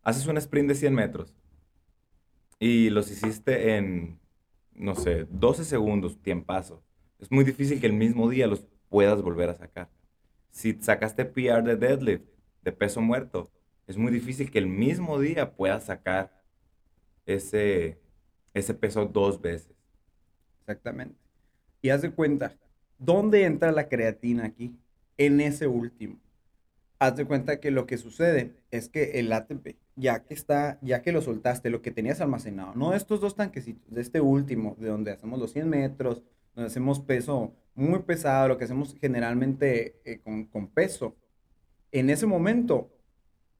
[0.03, 1.35] haces un sprint de 100 metros
[2.61, 4.21] y los hiciste en,
[4.75, 6.85] no sé, 12 segundos, tiempazo.
[7.19, 9.89] Es muy difícil que el mismo día los puedas volver a sacar.
[10.51, 12.27] si sacaste PR de deadlift,
[12.63, 13.51] de peso muerto,
[13.87, 16.31] es muy difícil que el mismo día puedas sacar
[17.25, 17.99] ese,
[18.53, 19.75] ese peso dos veces.
[20.61, 21.17] Exactamente.
[21.81, 22.55] Y haz de cuenta,
[22.99, 24.77] ¿dónde entra la creatina aquí?
[25.17, 26.21] En ese último.
[26.99, 31.01] Haz de cuenta que lo que sucede es que el ATP, ya que está, ya
[31.01, 34.89] que lo soltaste, lo que tenías almacenado, no estos dos tanquecitos, de este último, de
[34.89, 36.23] donde hacemos los 100 metros,
[36.55, 41.17] donde hacemos peso muy pesado, lo que hacemos generalmente eh, con, con, peso,
[41.91, 42.91] en ese momento,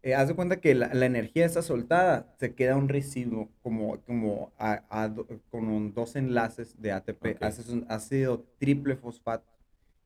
[0.03, 4.01] eh, haz de cuenta que la, la, energía está soltada, se queda un residuo como,
[4.01, 5.15] como a, a,
[5.51, 7.37] con dos enlaces de ATP, okay.
[7.41, 9.47] haces un ácido triple fosfato.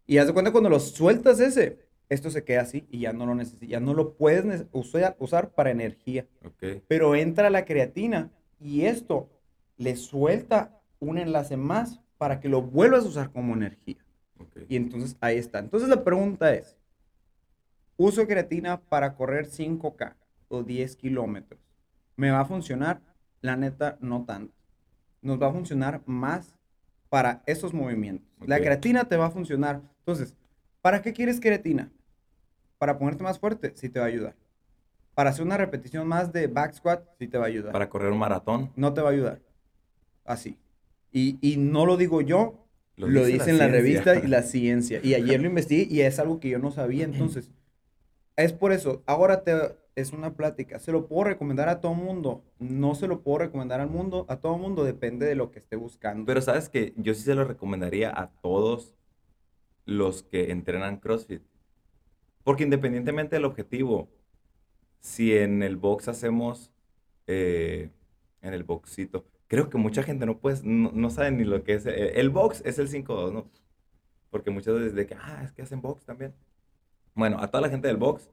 [0.06, 3.26] Y haz de cuenta cuando lo sueltas ese, esto se queda así y ya no
[3.26, 6.26] lo necesitas, ya no lo puedes usar, usar para energía.
[6.44, 6.82] Okay.
[6.86, 9.28] Pero entra la creatina y esto
[9.76, 14.04] le suelta un enlace más para que lo vuelvas a usar como energía.
[14.38, 14.66] Okay.
[14.68, 15.58] Y entonces ahí está.
[15.58, 16.76] Entonces la pregunta es,
[17.96, 20.14] uso creatina para correr 5K
[20.48, 21.60] o 10 kilómetros.
[22.16, 23.00] ¿Me va a funcionar?
[23.40, 24.54] La neta, no tanto.
[25.22, 26.54] Nos va a funcionar más
[27.08, 28.26] para esos movimientos.
[28.38, 28.48] Okay.
[28.48, 29.82] La creatina te va a funcionar.
[30.00, 30.34] Entonces,
[30.82, 31.90] ¿para qué quieres creatina?
[32.78, 34.34] Para ponerte más fuerte, sí te va a ayudar.
[35.14, 37.72] Para hacer una repetición más de back squat, sí te va a ayudar.
[37.72, 38.70] Para correr un maratón.
[38.76, 39.40] No te va a ayudar.
[40.24, 40.58] Así.
[41.16, 44.42] Y, y no lo digo yo, Lo lo, dice dice la la revista y la
[44.42, 45.00] ciencia.
[45.02, 47.04] Y ayer lo investigué y es algo que yo no sabía.
[47.04, 47.50] Entonces,
[48.36, 49.02] es por eso.
[49.06, 49.54] Ahora te,
[49.94, 50.78] es una plática.
[50.78, 52.44] ¿Se lo puedo recomendar a todo mundo?
[52.58, 54.26] No se lo puedo recomendar al mundo.
[54.28, 56.26] A todo mundo depende de lo que esté buscando.
[56.26, 58.94] Pero sabes que yo sí se lo recomendaría a todos
[59.86, 61.40] los que entrenan CrossFit.
[62.44, 64.10] Porque independientemente del objetivo,
[65.00, 66.70] si en el box hacemos,
[67.26, 67.88] eh,
[68.42, 71.74] en el boxito, creo que mucha gente no, puede, no, no sabe ni lo que
[71.74, 71.86] es.
[71.86, 73.50] eh, El box es el 5-2, ¿no?
[74.30, 76.34] Porque muchas veces de que, ah, es que hacen box también.
[77.14, 78.30] Bueno, a toda la gente del box,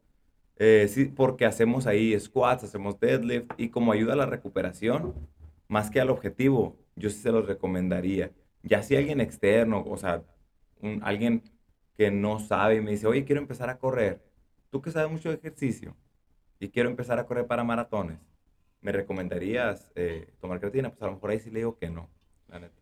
[0.58, 5.14] eh, sí, porque hacemos ahí squats, hacemos deadlift y como ayuda a la recuperación,
[5.68, 8.32] más que al objetivo, yo sí se los recomendaría.
[8.64, 10.24] Ya si alguien externo, o sea,
[11.02, 11.44] alguien
[11.98, 14.22] que no sabe y me dice, oye, quiero empezar a correr,
[14.72, 15.96] tú que sabes mucho de ejercicio
[16.60, 18.20] y quiero empezar a correr para maratones,
[18.84, 20.90] ¿me recomendarías eh, tomar creatina?
[20.92, 22.10] Pues a lo mejor ahí sí le digo que no,
[22.50, 22.76] la neta.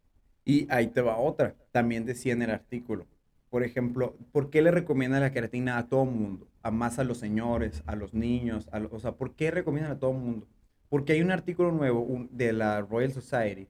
[0.46, 1.56] Y ahí te va otra.
[1.72, 3.08] También decía en el artículo.
[3.50, 6.48] Por ejemplo, ¿por qué le recomienda la creatina a todo mundo?
[6.64, 10.00] A más a los señores, a los niños, a o sea, ¿por qué recomiendan a
[10.00, 10.48] todo mundo?
[10.90, 13.70] Porque hay un artículo nuevo un- de la Royal Society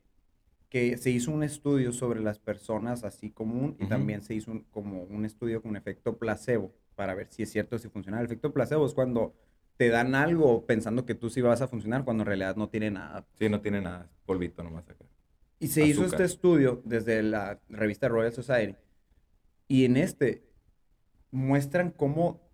[0.69, 4.63] que se hizo un estudio sobre las personas así común y también se hizo un-
[4.71, 8.19] como un estudio con efecto placebo para ver si es cierto si funciona.
[8.19, 9.33] El efecto placebo es cuando
[9.81, 12.91] te dan algo pensando que tú sí vas a funcionar cuando en realidad no tiene
[12.91, 13.25] nada.
[13.33, 15.05] Sí, no tiene nada, polvito nomás acá.
[15.57, 18.77] Y se hizo este estudio desde la revista Royal Society.
[19.67, 20.43] Y en este
[21.31, 22.47] muestran cómo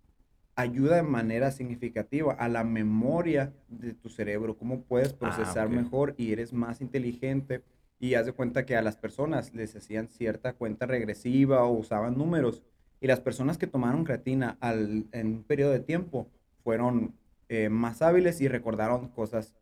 [0.55, 5.73] ayuda de manera significativa a la memoria de tu cerebro, cómo puedes procesar ok.
[5.73, 7.61] mejor y eres más inteligente.
[7.99, 12.17] Y haz de cuenta que a las personas les hacían cierta cuenta regresiva o usaban
[12.17, 12.63] números.
[13.01, 16.31] Y las personas que tomaron creatina al, en un periodo de tiempo
[16.71, 17.13] fueron
[17.47, 19.55] eh, más hábiles y recordaron cosas,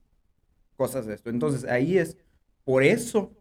[0.75, 1.29] cosas de esto.
[1.29, 2.17] Entonces ahí es,
[2.63, 3.31] por eso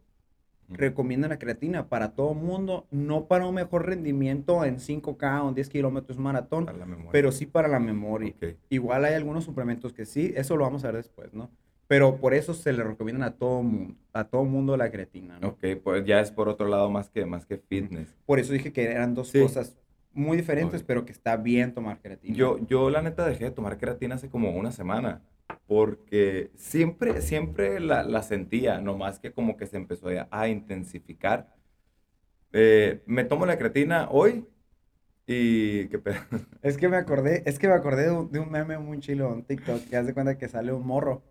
[0.69, 5.55] recomiendan la creatina para todo mundo, no para un mejor rendimiento en 5K o en
[5.55, 6.67] 10 kilómetros maratón,
[7.11, 8.35] pero sí para la memoria.
[8.37, 8.55] Ok.
[8.69, 11.51] Igual hay algunos suplementos que sí, eso lo vamos a ver después, ¿no?
[11.87, 15.49] Pero por eso se le recomiendan a todo mundo, a todo mundo la creatina, ¿no?
[15.49, 18.15] Ok, pues ya es por otro lado más que, más que fitness.
[18.27, 19.41] Por eso dije que eran dos Sí.
[19.41, 19.75] cosas
[20.15, 22.37] muy diferentes, pero que está bien tomar creatina.
[22.37, 25.23] Yo, yo la neta dejé de tomar creatina hace como una semana,
[25.67, 31.55] porque siempre, siempre la, la sentía, nomás que como que se empezó a, a intensificar.
[32.53, 34.47] Eh, me tomo la creatina hoy
[35.27, 36.21] y qué pedo.
[36.63, 39.33] Es que me acordé, es que me acordé de un, de un meme muy chilo
[39.35, 41.23] en TikTok que hace cuenta que sale un morro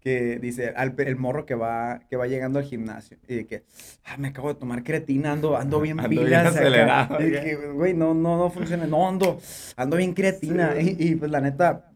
[0.00, 3.64] que dice al, el morro que va que va llegando al gimnasio y de que
[4.04, 6.58] "Ah, me acabo de tomar creatina, ando ando bien Ando bien pilas acá".
[6.60, 7.44] acelerado, Y de ya.
[7.44, 9.38] que güey, no no no funciona, no ando
[9.76, 10.96] ando bien creatina Sí.
[10.98, 11.92] y, y, pues la neta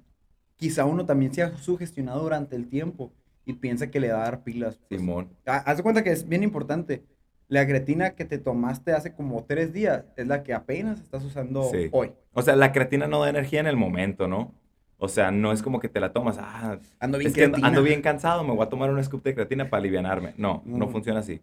[0.57, 3.13] quizá uno también se ha sugestionado durante el tiempo
[3.47, 4.79] y piensa que le va a dar pilas.
[4.89, 5.01] pues.
[5.01, 5.29] Simón.
[5.47, 7.05] Ha- Haz de cuenta que es bien importante.
[7.49, 11.65] La creatina que te tomaste hace como tres días es la que apenas estás usando
[11.71, 11.89] Sí.
[11.93, 12.13] hoy.
[12.33, 14.55] O sea, la creatina no da energía en el momento, ¿no?
[14.99, 17.83] O sea, no es como que te la tomas, ah, Ando bien es que ando,
[17.83, 20.35] bien cansado, me voy a tomar un scoop de creatina para alivianarme.
[20.37, 20.89] No, no No.
[20.89, 21.41] funciona así.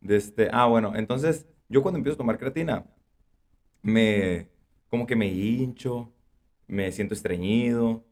[0.00, 2.84] De este, ah, bueno, entonces yo cuando empiezo a tomar creatina,
[3.82, 4.48] me,
[4.88, 6.12] como que me hincho,
[6.66, 8.04] me siento estreñido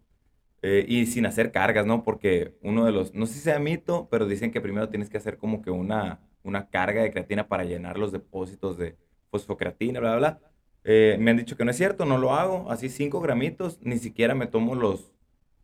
[0.62, 2.04] eh, y sin hacer cargas, ¿no?
[2.04, 5.18] Porque uno de los, no sé si sea mito, pero dicen que primero tienes que
[5.18, 8.96] hacer como que una, una carga de creatina para llenar los depósitos de
[9.30, 10.49] fosfocreatina, bla, bla, bla.
[10.84, 12.70] Eh, me han dicho que no es cierto, no lo hago.
[12.70, 15.12] Así 5 gramitos, ni siquiera me tomo los,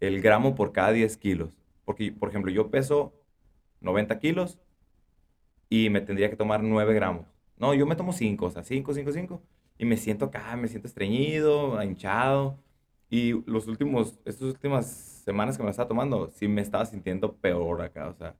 [0.00, 1.57] el gramo por cada 10 kilos.
[1.85, 3.14] Porque, por ejemplo, yo peso
[3.81, 4.59] 90 kilos
[5.68, 7.26] y me tendría que tomar 9 gramos.
[7.59, 9.42] No, yo me tomo 5, o sea, 5, 5, 5.
[9.79, 12.59] Y me siento acá, me siento estreñido, hinchado.
[13.11, 14.87] Y los últimos, estas últimas
[15.24, 18.37] semanas que me la estaba tomando, sí me estaba sintiendo peor acá, o sea.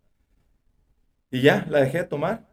[1.31, 2.49] Y ya, la dejé de tomar.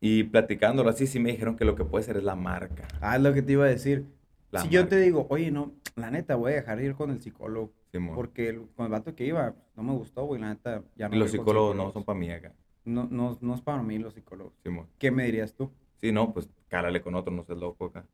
[0.00, 2.86] Y platicándolo así, sí me dijeron que lo que puede ser es la marca.
[3.00, 4.06] Ah, es lo que te iba a decir.
[4.50, 7.10] La si yo te digo, oye, no, la neta, voy a dejar de ir con
[7.10, 7.72] el psicólogo.
[7.92, 8.14] Simón.
[8.14, 11.16] Porque el- con el vato que iba, no me gustó, güey, la neta, ya no
[11.16, 12.52] los psicólogos no son para mí acá.
[12.84, 14.52] No, no, no es para mí los psicólogos.
[14.62, 14.86] Simón.
[14.98, 15.70] ¿Qué me dirías tú?
[15.96, 18.06] Sí, no, pues cálale con otro, no seas loco acá.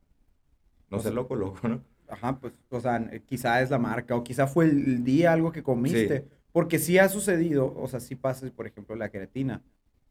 [0.90, 1.80] No O seas sea- loco, loco, ¿no?
[2.08, 5.62] Ajá, pues, o sea, quizá es la marca, o quizá fue el día algo que
[5.62, 6.26] comiste.
[6.52, 9.62] Porque sí ha sucedido, o sea, sí pasa, por ejemplo, la creatina,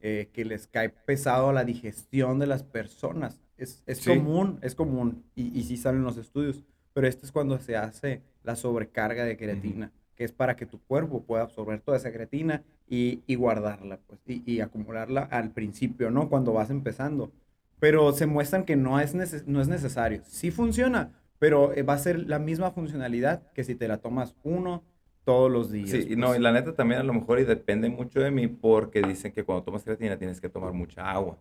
[0.04, 3.40] eh, que les cae pesado a la digestión de las personas.
[3.58, 4.10] Es, es Sí.
[4.12, 6.64] común, es común, y, y sí salen los estudios.
[6.94, 10.80] Pero esto es cuando se hace la sobrecarga de creatina, que es para que tu
[10.80, 16.12] cuerpo pueda absorber toda esa creatina y, y guardarla, pues, y, y acumularla al principio,
[16.12, 16.30] ¿no?
[16.30, 17.32] Cuando vas empezando.
[17.80, 20.22] Pero se muestran que no es, neces- no es necesario.
[20.28, 24.36] Sí funciona, pero eh, va a ser la misma funcionalidad que si te la tomas
[24.44, 24.84] uno
[25.26, 26.08] todos los días.
[26.08, 26.36] Sí, no, pues.
[26.36, 29.44] y la neta también a lo mejor y depende mucho de mí porque dicen que
[29.44, 31.38] cuando tomas creatina tienes que tomar mucha agua.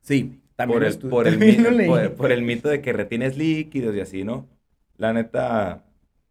[0.00, 4.24] Sí, también por el, por, también por, por mito de que retienes líquidos y así,
[4.24, 4.48] ¿no?
[4.96, 5.84] La neta,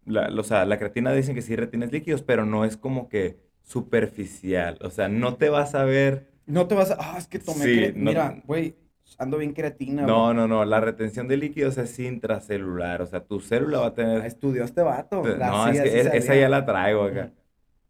[0.05, 3.39] la, o sea, la creatina dicen que sí retienes líquidos, pero no es como que
[3.63, 4.77] superficial.
[4.81, 6.31] O sea, no te vas a ver.
[6.45, 6.97] No te vas a...
[6.99, 7.65] Ah, es que tomé...
[7.65, 8.75] Sí, no- Mira, güey,
[9.17, 10.03] ando bien creatina.
[10.03, 10.35] No, güey.
[10.35, 10.65] no, no.
[10.65, 13.01] La retención de líquidos es intracelular.
[13.01, 14.25] O sea, tu célula va a Ah, tener.
[14.25, 15.23] estudió este vato.
[15.25, 17.31] La- No, es que es- esa ya la traigo acá.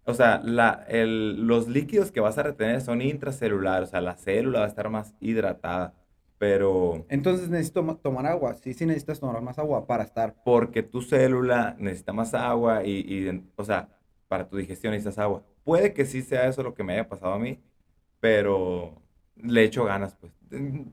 [0.06, 3.90] O sea, la, el- los líquidos que vas a retener son intracelulares.
[3.90, 5.94] O sea, la célula va a estar más hidratada.
[6.38, 7.06] Pero.
[7.10, 8.56] Entonces necesito ma- tomar agua.
[8.56, 10.34] Sí, sí necesitas tomar más agua para estar...
[10.44, 13.90] porque tu célula necesita más agua y, y, o sea,
[14.28, 15.44] para tu digestión necesitas agua.
[15.64, 17.60] Puede que sí sea eso lo que me haya pasado a mí,
[18.20, 19.02] pero
[19.36, 20.34] le echo ganas, pues.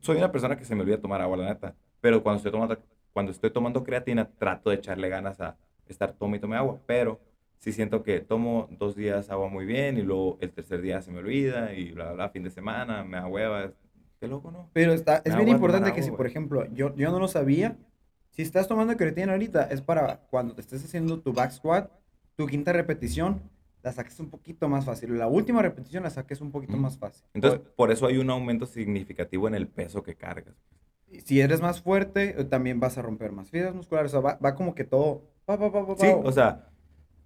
[0.01, 2.79] Soy una persona que se me olvida tomar agua, la neta, pero cuando estoy tomando,
[3.13, 7.21] cuando estoy tomando creatina, trato de echarle ganas a estar tome y tome agua, pero
[7.59, 11.11] sí siento que tomo dos días agua muy bien y luego el tercer día se
[11.11, 13.73] me olvida y bla, bla, bla, fin de semana, me da hueva.
[14.21, 14.71] Qué loco, ¿no?
[14.73, 16.31] Pero está, es bien importante que si, agua, por güey.
[16.31, 17.77] ejemplo, yo, yo no lo sabía,
[18.31, 21.91] si estás tomando creatina ahorita, es para cuando te estés haciendo tu back squat,
[22.37, 23.43] tu quinta repetición,
[23.83, 25.17] la saques un poquito más fácil.
[25.19, 27.25] La última repetición la saques un poquito más fácil.
[27.35, 30.55] Entonces, por eso hay un aumento significativo en el peso que cargas.
[31.25, 34.13] Si eres más fuerte, eh, también vas a romper más fibras musculares.
[34.13, 35.23] O sea, va, va como que todo.
[35.49, 36.69] va, va, va, Sí, o sea,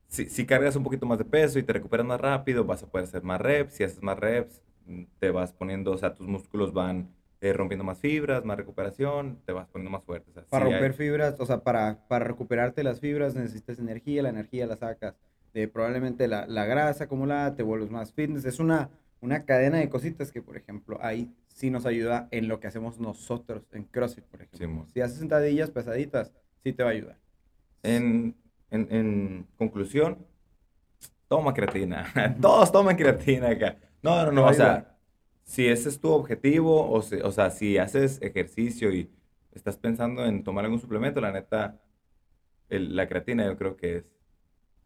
[0.09, 2.87] si, si cargas un poquito más de peso y te recuperas más rápido, vas a
[2.91, 3.75] poder hacer más reps.
[3.75, 7.11] Si haces más reps, mm, te vas poniendo, o sea, tus músculos van
[7.41, 10.31] eh, rompiendo más fibras, más recuperación, te vas poniendo más fuerte.
[10.31, 13.81] o sea, Para sí hay- romper fibras, o sea, para, para recuperarte las fibras necesitas
[13.81, 15.17] energía, la energía la sacas
[15.53, 18.45] de probablemente la, la grasa acumulada, te vuelves más fitness.
[18.45, 22.59] Es una, una cadena de cositas que, por ejemplo, ahí sí nos ayuda en lo
[22.61, 24.59] que hacemos nosotros en CrossFit, por ejemplo.
[24.59, 24.87] Simón.
[24.89, 27.19] Si haces sentadillas pesaditas, sí te va a ayudar.
[27.83, 28.35] En,
[28.71, 30.19] en, en conclusión,
[31.29, 32.07] toma creatina.
[32.41, 33.77] Todos toman creatina acá.
[34.03, 34.97] No, no, no, o sea,
[35.45, 39.11] si ese es tu objetivo, o, se- o sea, si haces ejercicio y
[39.53, 41.81] estás pensando en tomar algún suplemento, la neta,
[42.69, 44.05] el- la creatina yo creo que es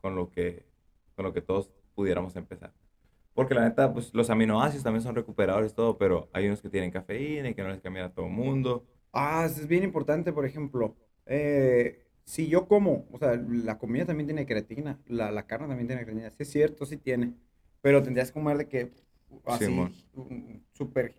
[0.01, 0.67] con lo que,
[1.15, 2.73] con lo que todos pudiéramos empezar.
[3.35, 6.91] Porque la neta, pues los aminoácidos también son recuperadores todo, pero hay unos que tienen
[6.91, 8.87] cafeína y que no les cambian a todo el mundo.
[9.13, 10.97] Ah, eso es bien importante, por ejemplo.
[11.27, 15.87] eh, si yo como, o sea, la comida también tiene creatina, la, la carne también
[15.87, 16.31] tiene creatina.
[16.31, 17.35] Sí es cierto, sí tiene.
[17.81, 18.93] Pero tendrías que comer de que
[19.45, 19.95] así, Simón.
[20.15, 21.15] un súper,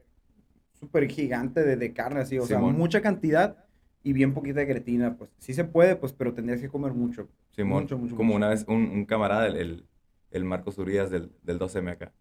[0.73, 3.65] súper gigante de, de carne, así, o sea, mucha cantidad
[4.03, 5.31] y bien poquita de creatina, pues.
[5.39, 7.29] Sí se puede, pues, pero tendrías que comer mucho.
[7.57, 8.37] Simón, Mucho, mucho, como mucho.
[8.37, 9.87] una vez un, un camarada, el, el,
[10.31, 12.13] el Marcos Urias del, del 12M acá.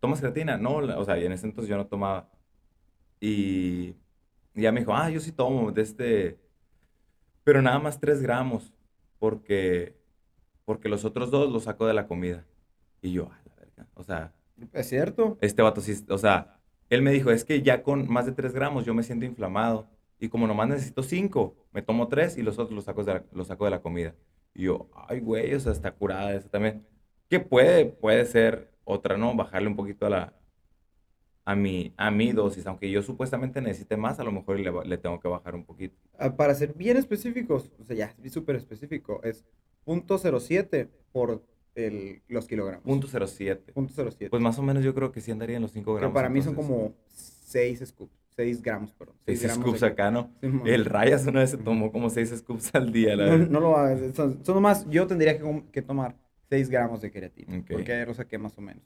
[0.00, 0.58] ¿Tomas creatina?
[0.58, 2.30] No, o sea, y en ese entonces yo no tomaba.
[3.20, 3.96] Y,
[4.54, 6.40] ya me dijo, ah, yo sí tomo de este,
[7.44, 8.72] pero nada más 3 gramos,
[9.18, 9.96] porque,
[10.64, 12.46] porque los otros dos los saco de la comida.
[13.00, 13.88] Y yo, ah, la verga.
[13.94, 14.34] O sea,
[14.72, 15.38] Es cierto.
[15.40, 18.52] este vato sí, o sea, él me dijo, es que ya con más de 3
[18.54, 19.88] gramos yo me siento inflamado.
[20.20, 23.24] Y como nomás necesito 5, me tomo 3 y los otros los saco de la,
[23.32, 24.14] los saco de la comida.
[24.54, 26.86] Y yo, ay, güey, o sea, está curada esa también.
[27.28, 29.34] Que puede, puede ser otra, ¿no?
[29.34, 30.34] Bajarle un poquito a la,
[31.44, 32.66] a mi, a mi dosis.
[32.66, 35.96] Aunque yo supuestamente necesite más, a lo mejor le, le tengo que bajar un poquito.
[36.18, 39.44] Ah, Para ser bien específicos, o sea, ya súper específico, es
[39.86, 41.42] .07 por
[41.74, 42.84] el, los kilogramos.
[42.84, 43.72] Punto 07.
[43.72, 44.30] Punto 07.
[44.30, 46.14] Pues más o menos yo creo que sí andaría en los 5 que gramos.
[46.14, 48.21] para mí son como 6 scoops.
[48.36, 49.14] 6 gramos, perdón.
[49.26, 50.30] 6 gramos scoops de- acá, ¿no?
[50.40, 50.66] Simón.
[50.66, 53.48] El Rayas una vez se tomó como 6 scoops al día, la No, verdad.
[53.48, 54.14] no lo hagas.
[54.14, 56.16] Son, son más, yo tendría que, que tomar
[56.48, 57.58] 6 gramos de queratina.
[57.58, 57.66] Ok.
[57.72, 58.82] Porque ayer lo saqué más o menos.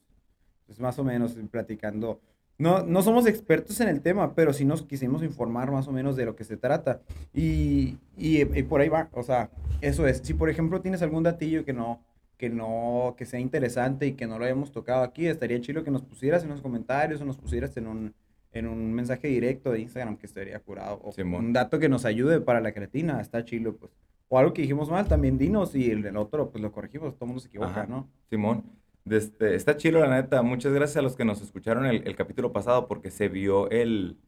[0.63, 2.21] Entonces, más o menos platicando.
[2.59, 6.17] No, no somos expertos en el tema, pero sí nos quisimos informar más o menos
[6.17, 7.03] de lo que se trata.
[7.35, 9.09] Y, y, y por ahí va.
[9.13, 9.51] O sea,
[9.83, 10.19] eso es.
[10.25, 12.03] Si por ejemplo tienes algún datillo que no,
[12.39, 15.91] que no, que sea interesante y que no lo hayamos tocado aquí, estaría chido que
[15.91, 18.15] nos pusieras en los comentarios o nos pusieras en un,
[18.59, 21.01] en un mensaje directo de Instagram que estaría curado.
[21.05, 21.47] O Simón.
[21.47, 23.93] un dato que nos ayude para la creatina, está chido, pues.
[24.29, 27.29] O algo que dijimos mal, también dinos y el otro, pues lo corregimos, todo el
[27.29, 27.87] mundo se equivoca, Ajá.
[27.87, 28.11] ¿no?
[28.29, 28.65] Simón,
[29.09, 30.43] este, está chido la neta.
[30.43, 34.19] Muchas gracias a los que nos escucharon el, el capítulo pasado porque se vio el,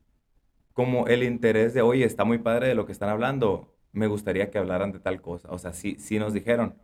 [0.72, 3.74] como el interés de, oye, está muy padre de lo que están hablando.
[3.92, 5.48] Me gustaría que hablaran de tal cosa.
[5.50, 6.76] O sea, sí, sí nos dijeron.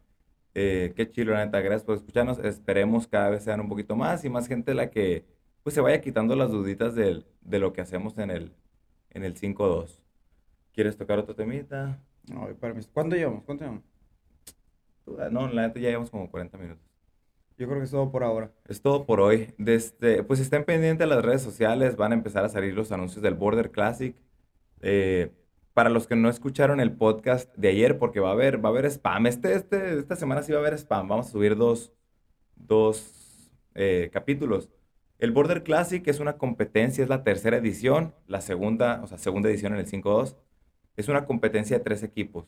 [0.55, 1.61] Eh, qué chido, la neta.
[1.61, 2.39] Gracias por escucharnos.
[2.41, 5.25] Esperemos cada vez sean un poquito más y más gente la que
[5.65, 8.53] pues se vaya quitando las duditas del- de lo que hacemos en el,
[9.11, 10.01] en el 5-2.
[10.73, 12.01] ¿Quieres tocar otro temita?
[12.29, 13.43] No, espérame, ¿Cuánto llevamos?
[13.45, 13.85] ¿Cuánto llevamos?
[15.31, 16.85] No, la neta ya llevamos como 40 minutos.
[17.57, 18.51] Yo creo que es todo por ahora.
[18.67, 19.55] Es todo por hoy.
[19.59, 23.23] Desde, pues estén pendientes de las redes sociales, van a empezar a salir los anuncios
[23.23, 24.17] del Border Classic.
[24.81, 25.31] Eh,
[25.73, 28.73] para los que no escucharon el podcast de ayer, porque va a haber, va a
[28.73, 29.27] haber spam.
[29.27, 31.09] Este, este, esta semana sí va a haber spam.
[31.09, 31.93] Vamos a subir dos,
[32.57, 34.71] dos eh, capítulos.
[35.19, 39.49] El Border Classic es una competencia, es la tercera edición, la segunda, o sea, segunda
[39.49, 40.37] edición en el 5-2.
[40.97, 42.47] Es una competencia de tres equipos.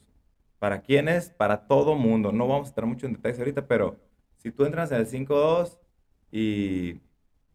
[0.58, 1.30] ¿Para quiénes?
[1.30, 2.32] Para todo mundo.
[2.32, 4.00] No vamos a entrar mucho en detalles ahorita, pero
[4.38, 5.78] si tú entras en el 5-2
[6.32, 7.00] y,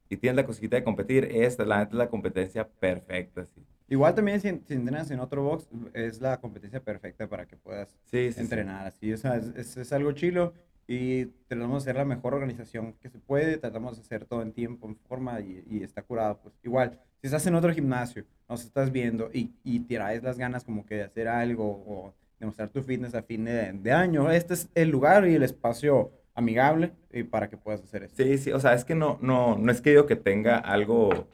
[0.10, 3.46] y tienes la cosquita de competir, esta la es la competencia perfecta.
[3.46, 7.98] Sí, Igual también si, entrenas en otro box, es la competencia perfecta para que puedas
[8.06, 8.42] sí, sí, sí.
[8.42, 9.12] entrenar así.
[9.14, 10.54] O sea, es, es- es algo chilo
[10.92, 14.52] y tratamos de hacer la mejor organización que se puede, tratamos de hacer todo en
[14.52, 16.40] tiempo, en forma y, y está curado.
[16.44, 20.66] Pues igual, si estás en otro gimnasio, nos estás viendo y, y traes las ganas
[20.66, 24.68] como que de hacer algo o demostrar tu fitness a fin de, año, este es
[24.76, 28.22] el lugar y el espacio amigable y para que puedas hacer esto.
[28.22, 31.28] Sí, sí, o sea, es que no, no, no es que yo que tenga algo,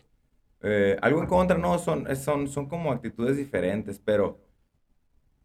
[0.61, 4.37] eh, algo en contra, no, son, son, son como actitudes diferentes, pero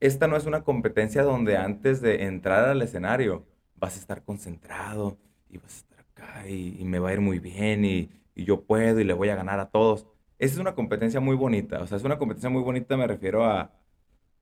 [0.01, 3.47] esta no es una competencia donde antes de entrar al escenario
[3.83, 5.19] vas a estar concentrado
[5.51, 8.47] y vas a estar acá y, y me va a ir muy bien y, y
[8.47, 10.07] yo puedo y le voy a ganar a todos.
[10.41, 13.47] Esa es una competencia muy bonita, o sea, es una competencia muy bonita, me refiero
[13.47, 13.73] a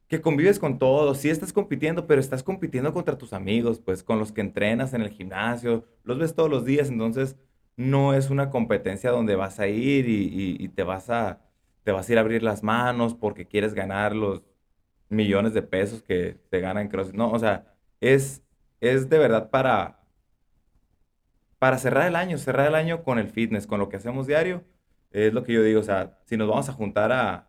[0.08, 4.18] que convives con todos, sí estás compitiendo, pero estás compitiendo contra tus amigos, pues con
[4.18, 7.36] los que entrenas en el gimnasio, los ves todos los días, entonces
[7.76, 11.40] no es una competencia donde vas a ir y, y- te vas a,
[11.84, 14.42] te vas a ir a abrir las manos porque quieres ganar los
[15.08, 17.16] millones de pesos que te ganan CrossFit.
[17.16, 18.42] No, o sea, es,
[18.80, 20.00] es de verdad para,
[21.58, 24.64] para cerrar el año, cerrar el año con el fitness, con lo que hacemos diario.
[25.10, 27.48] Es lo que yo digo, o sea, si nos vamos a juntar a,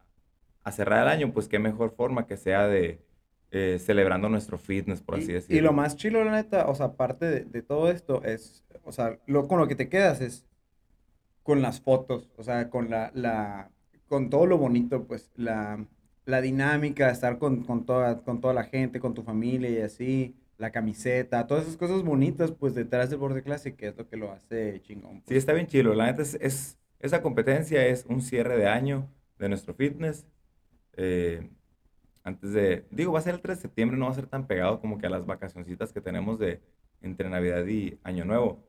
[0.63, 3.05] a cerrar el año, pues qué mejor forma que sea de
[3.51, 5.57] eh, celebrando nuestro fitness, por así Y, decirlo.
[5.57, 8.91] y lo más chilo, la neta, o sea, aparte de, de todo esto, es, o
[8.91, 10.45] sea, lo, con lo que te quedas es
[11.43, 13.71] con las fotos, o sea, con la, la,
[14.07, 15.85] con todo lo bonito, pues, la,
[16.25, 20.35] la dinámica, estar con, con toda, con toda la gente, con tu familia y así,
[20.61, 24.17] la camiseta, todas esas cosas bonitas, pues, detrás del borde clase, que es lo que
[24.17, 25.17] lo hace chingón.
[25.17, 25.37] Sí, pues.
[25.39, 25.93] está bien chilo.
[25.95, 29.09] La neta es, es- esa competencia es un cierre de año
[29.39, 30.25] de nuestro fitness.
[30.93, 31.49] Eh,
[32.23, 34.45] antes de, digo, va a ser el 3 de septiembre, no va a ser tan
[34.47, 36.61] pegado como que a las vacacioncitas que tenemos de
[37.01, 38.63] entre Navidad y Año Nuevo.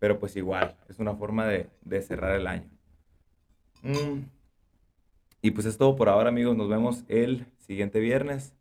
[0.00, 2.68] Pero pues igual, es una forma de, de cerrar el año.
[3.82, 4.24] Mm.
[5.42, 6.56] Y pues es todo por ahora, amigos.
[6.56, 8.54] Nos vemos el siguiente viernes.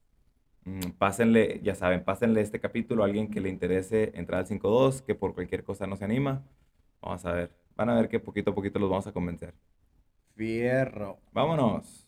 [0.66, 5.02] Mm, Pásenle, ya saben, pásenle este capítulo a alguien que le interese entrar al 5.2,
[5.02, 6.44] que por cualquier cosa no se anima.
[7.02, 7.52] Vamos a ver.
[7.76, 9.54] Van a ver que poquito a poquito los vamos a convencer.
[10.36, 11.20] Fierro.
[11.34, 12.05] Vámonos.